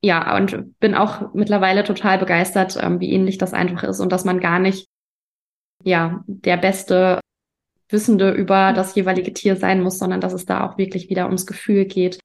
[0.03, 4.25] Ja, und bin auch mittlerweile total begeistert, ähm, wie ähnlich das einfach ist und dass
[4.25, 4.89] man gar nicht,
[5.85, 7.21] ja, der beste
[7.91, 8.77] Wissende über mhm.
[8.77, 12.19] das jeweilige Tier sein muss, sondern dass es da auch wirklich wieder ums Gefühl geht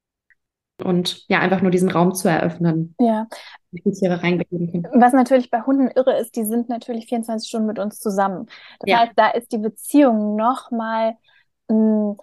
[0.82, 2.94] und ja, einfach nur diesen Raum zu eröffnen.
[2.98, 3.26] Ja.
[3.72, 5.02] Tiere reingeben können.
[5.02, 8.46] Was natürlich bei Hunden irre ist, die sind natürlich 24 Stunden mit uns zusammen.
[8.80, 9.00] Das ja.
[9.00, 11.16] heißt, da ist die Beziehung noch mal
[11.68, 12.16] hm,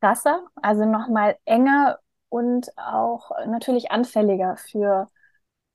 [0.00, 5.08] krasser, also noch mal enger und auch natürlich anfälliger für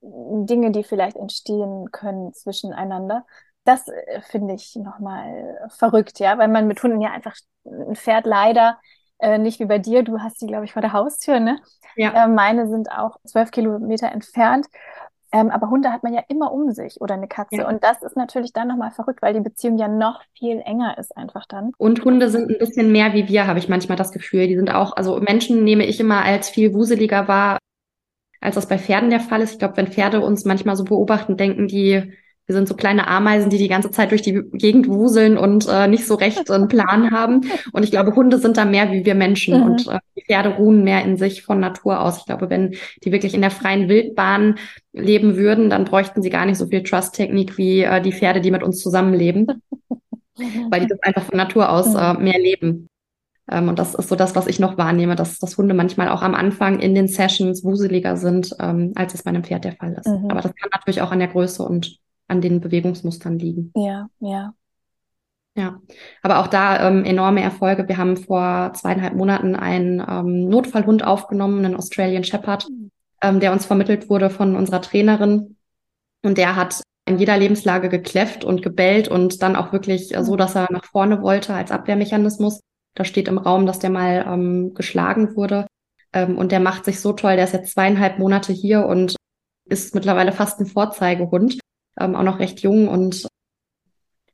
[0.01, 3.25] Dinge, die vielleicht entstehen können zwischeneinander.
[3.63, 8.25] Das äh, finde ich nochmal verrückt, ja, weil man mit Hunden ja einfach ein Pferd
[8.25, 8.77] leider
[9.23, 11.59] äh, nicht wie bei dir, du hast die, glaube ich, vor der Haustür, ne?
[11.95, 12.25] Ja.
[12.25, 14.67] Äh, meine sind auch zwölf Kilometer entfernt.
[15.33, 17.57] Ähm, aber Hunde hat man ja immer um sich oder eine Katze.
[17.57, 17.67] Ja.
[17.67, 21.17] Und das ist natürlich dann nochmal verrückt, weil die Beziehung ja noch viel enger ist
[21.17, 21.71] einfach dann.
[21.77, 24.47] Und Hunde sind ein bisschen mehr wie wir, habe ich manchmal das Gefühl.
[24.47, 27.57] Die sind auch, also Menschen nehme ich immer als viel wuseliger wahr,
[28.41, 29.53] als das bei Pferden der Fall ist.
[29.53, 32.13] Ich glaube, wenn Pferde uns manchmal so beobachten, denken die,
[32.45, 35.87] wir sind so kleine Ameisen, die die ganze Zeit durch die Gegend wuseln und äh,
[35.87, 37.49] nicht so recht einen Plan haben.
[37.71, 39.63] Und ich glaube, Hunde sind da mehr wie wir Menschen mhm.
[39.63, 42.19] und äh, Pferde ruhen mehr in sich von Natur aus.
[42.19, 44.55] Ich glaube, wenn die wirklich in der freien Wildbahn
[44.91, 48.51] leben würden, dann bräuchten sie gar nicht so viel Trust-Technik wie äh, die Pferde, die
[48.51, 49.47] mit uns zusammenleben,
[50.69, 52.87] weil die das einfach von Natur aus äh, mehr leben.
[53.49, 56.21] Ähm, und das ist so das, was ich noch wahrnehme, dass, dass Hunde manchmal auch
[56.21, 59.93] am Anfang in den Sessions wuseliger sind, ähm, als es bei einem Pferd der Fall
[59.93, 60.07] ist.
[60.07, 60.29] Mhm.
[60.29, 61.97] Aber das kann natürlich auch an der Größe und
[62.27, 63.71] an den Bewegungsmustern liegen.
[63.75, 64.53] Ja, ja.
[65.55, 65.79] Ja,
[66.23, 67.87] aber auch da ähm, enorme Erfolge.
[67.87, 72.67] Wir haben vor zweieinhalb Monaten einen ähm, Notfallhund aufgenommen, einen Australian Shepherd,
[73.21, 75.57] ähm, der uns vermittelt wurde von unserer Trainerin.
[76.23, 80.33] Und der hat in jeder Lebenslage gekläfft und gebellt und dann auch wirklich äh, so,
[80.33, 80.37] mhm.
[80.37, 82.61] dass er nach vorne wollte als Abwehrmechanismus.
[82.95, 85.67] Da steht im Raum, dass der mal ähm, geschlagen wurde.
[86.13, 87.35] Ähm, und der macht sich so toll.
[87.35, 89.15] Der ist jetzt zweieinhalb Monate hier und
[89.65, 91.59] ist mittlerweile fast ein Vorzeigehund
[91.99, 93.27] ähm, auch noch recht jung und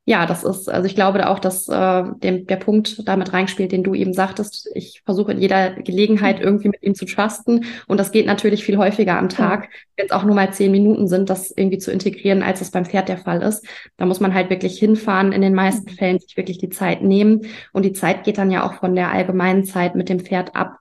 [0.10, 3.84] ja, das ist, also ich glaube auch, dass äh, dem, der Punkt damit reinspielt, den
[3.84, 4.68] du eben sagtest.
[4.74, 6.46] Ich versuche in jeder Gelegenheit mhm.
[6.46, 7.66] irgendwie mit ihm zu trusten.
[7.88, 9.70] Und das geht natürlich viel häufiger am Tag, ja.
[9.98, 12.86] wenn es auch nur mal zehn Minuten sind, das irgendwie zu integrieren, als es beim
[12.86, 13.64] Pferd der Fall ist.
[13.98, 15.96] Da muss man halt wirklich hinfahren, in den meisten mhm.
[15.96, 17.42] Fällen sich wirklich die Zeit nehmen.
[17.72, 20.80] Und die Zeit geht dann ja auch von der allgemeinen Zeit mit dem Pferd ab.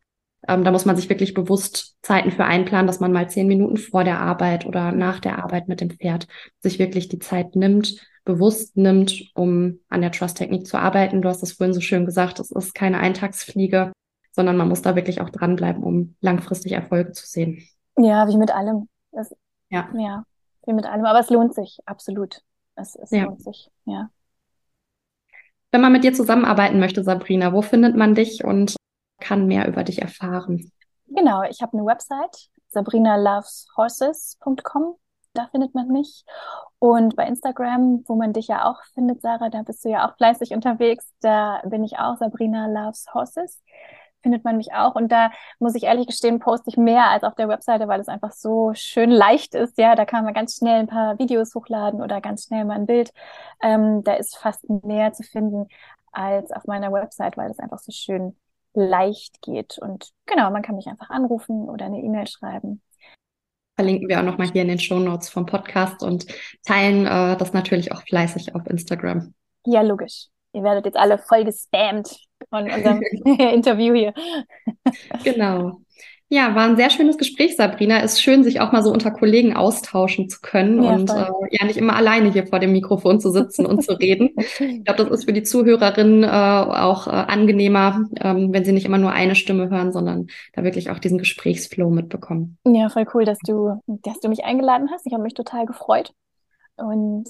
[0.48, 3.76] Ähm, da muss man sich wirklich bewusst Zeiten für einplanen, dass man mal zehn Minuten
[3.76, 6.26] vor der Arbeit oder nach der Arbeit mit dem Pferd
[6.60, 7.96] sich wirklich die Zeit nimmt,
[8.28, 11.22] bewusst nimmt, um an der Trust-Technik zu arbeiten.
[11.22, 13.90] Du hast das vorhin so schön gesagt, es ist keine Eintagsfliege,
[14.32, 17.66] sondern man muss da wirklich auch dranbleiben, um langfristig Erfolge zu sehen.
[17.96, 18.86] Ja, wie mit allem.
[19.12, 19.34] Das,
[19.70, 19.88] ja.
[19.96, 20.24] ja,
[20.66, 21.06] wie mit allem.
[21.06, 22.42] Aber es lohnt sich, absolut.
[22.74, 23.24] Es, es ja.
[23.24, 24.10] lohnt sich, ja.
[25.72, 28.76] Wenn man mit dir zusammenarbeiten möchte, Sabrina, wo findet man dich und
[29.20, 30.70] kann mehr über dich erfahren?
[31.06, 34.96] Genau, ich habe eine Website, sabrinaloveshorses.com.
[35.38, 36.24] Da findet man mich.
[36.80, 40.16] Und bei Instagram, wo man dich ja auch findet, Sarah, da bist du ja auch
[40.16, 41.12] fleißig unterwegs.
[41.20, 43.62] Da bin ich auch, Sabrina Loves Horses.
[44.20, 44.96] Findet man mich auch.
[44.96, 45.30] Und da
[45.60, 48.72] muss ich ehrlich gestehen, poste ich mehr als auf der Webseite, weil es einfach so
[48.74, 49.78] schön leicht ist.
[49.78, 52.86] Ja, da kann man ganz schnell ein paar Videos hochladen oder ganz schnell mal ein
[52.86, 53.12] Bild.
[53.62, 55.68] Ähm, da ist fast mehr zu finden
[56.10, 58.36] als auf meiner Website, weil es einfach so schön
[58.74, 59.78] leicht geht.
[59.78, 62.82] Und genau, man kann mich einfach anrufen oder eine E-Mail schreiben.
[63.78, 66.26] Verlinken wir auch nochmal hier in den Show Notes vom Podcast und
[66.66, 69.34] teilen äh, das natürlich auch fleißig auf Instagram.
[69.66, 70.26] Ja, logisch.
[70.52, 72.08] Ihr werdet jetzt alle voll gespammt
[72.50, 73.02] von unserem
[73.54, 74.14] Interview hier.
[75.24, 75.80] genau.
[76.30, 78.00] Ja, war ein sehr schönes Gespräch, Sabrina.
[78.00, 81.64] Ist schön, sich auch mal so unter Kollegen austauschen zu können ja, und äh, ja
[81.64, 84.30] nicht immer alleine hier vor dem Mikrofon zu sitzen und zu reden.
[84.58, 88.84] Ich glaube, das ist für die Zuhörerinnen äh, auch äh, angenehmer, ähm, wenn sie nicht
[88.84, 92.58] immer nur eine Stimme hören, sondern da wirklich auch diesen Gesprächsflow mitbekommen.
[92.66, 95.06] Ja, voll cool, dass du, dass du mich eingeladen hast.
[95.06, 96.12] Ich habe mich total gefreut.
[96.76, 97.26] Und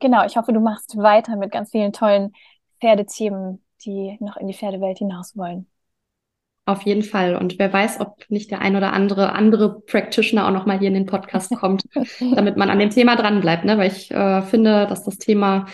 [0.00, 2.32] genau, ich hoffe, du machst weiter mit ganz vielen tollen
[2.80, 5.66] Pferdethemen, die noch in die Pferdewelt hinaus wollen.
[6.66, 7.34] Auf jeden Fall.
[7.34, 10.94] Und wer weiß, ob nicht der ein oder andere andere Practitioner auch nochmal hier in
[10.94, 11.84] den Podcast kommt,
[12.20, 13.64] damit man an dem Thema dranbleibt.
[13.64, 13.76] Ne?
[13.76, 15.66] Weil ich äh, finde, dass das Thema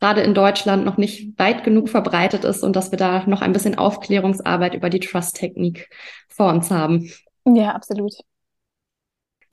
[0.00, 3.52] gerade in Deutschland noch nicht weit genug verbreitet ist und dass wir da noch ein
[3.52, 5.90] bisschen Aufklärungsarbeit über die Trust-Technik
[6.28, 7.10] vor uns haben.
[7.44, 8.14] Ja, absolut.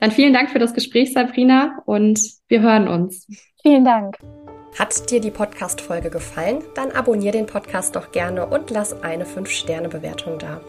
[0.00, 3.26] Dann vielen Dank für das Gespräch, Sabrina, und wir hören uns.
[3.62, 4.16] Vielen Dank.
[4.76, 6.62] Hat dir die Podcast-Folge gefallen?
[6.74, 10.60] Dann abonniere den Podcast doch gerne und lass eine 5-Sterne-Bewertung da.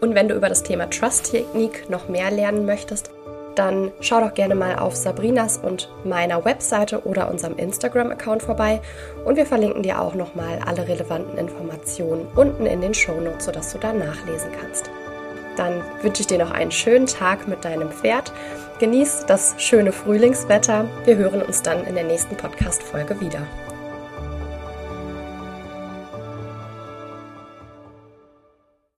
[0.00, 3.10] Und wenn du über das Thema Trust-Technik noch mehr lernen möchtest,
[3.54, 8.80] dann schau doch gerne mal auf Sabrinas und meiner Webseite oder unserem Instagram-Account vorbei
[9.24, 13.72] und wir verlinken dir auch nochmal alle relevanten Informationen unten in den Show Notes, sodass
[13.72, 14.90] du da nachlesen kannst.
[15.56, 18.32] Dann wünsche ich dir noch einen schönen Tag mit deinem Pferd.
[18.80, 20.88] Genieß das schöne Frühlingswetter.
[21.04, 23.46] Wir hören uns dann in der nächsten Podcast-Folge wieder.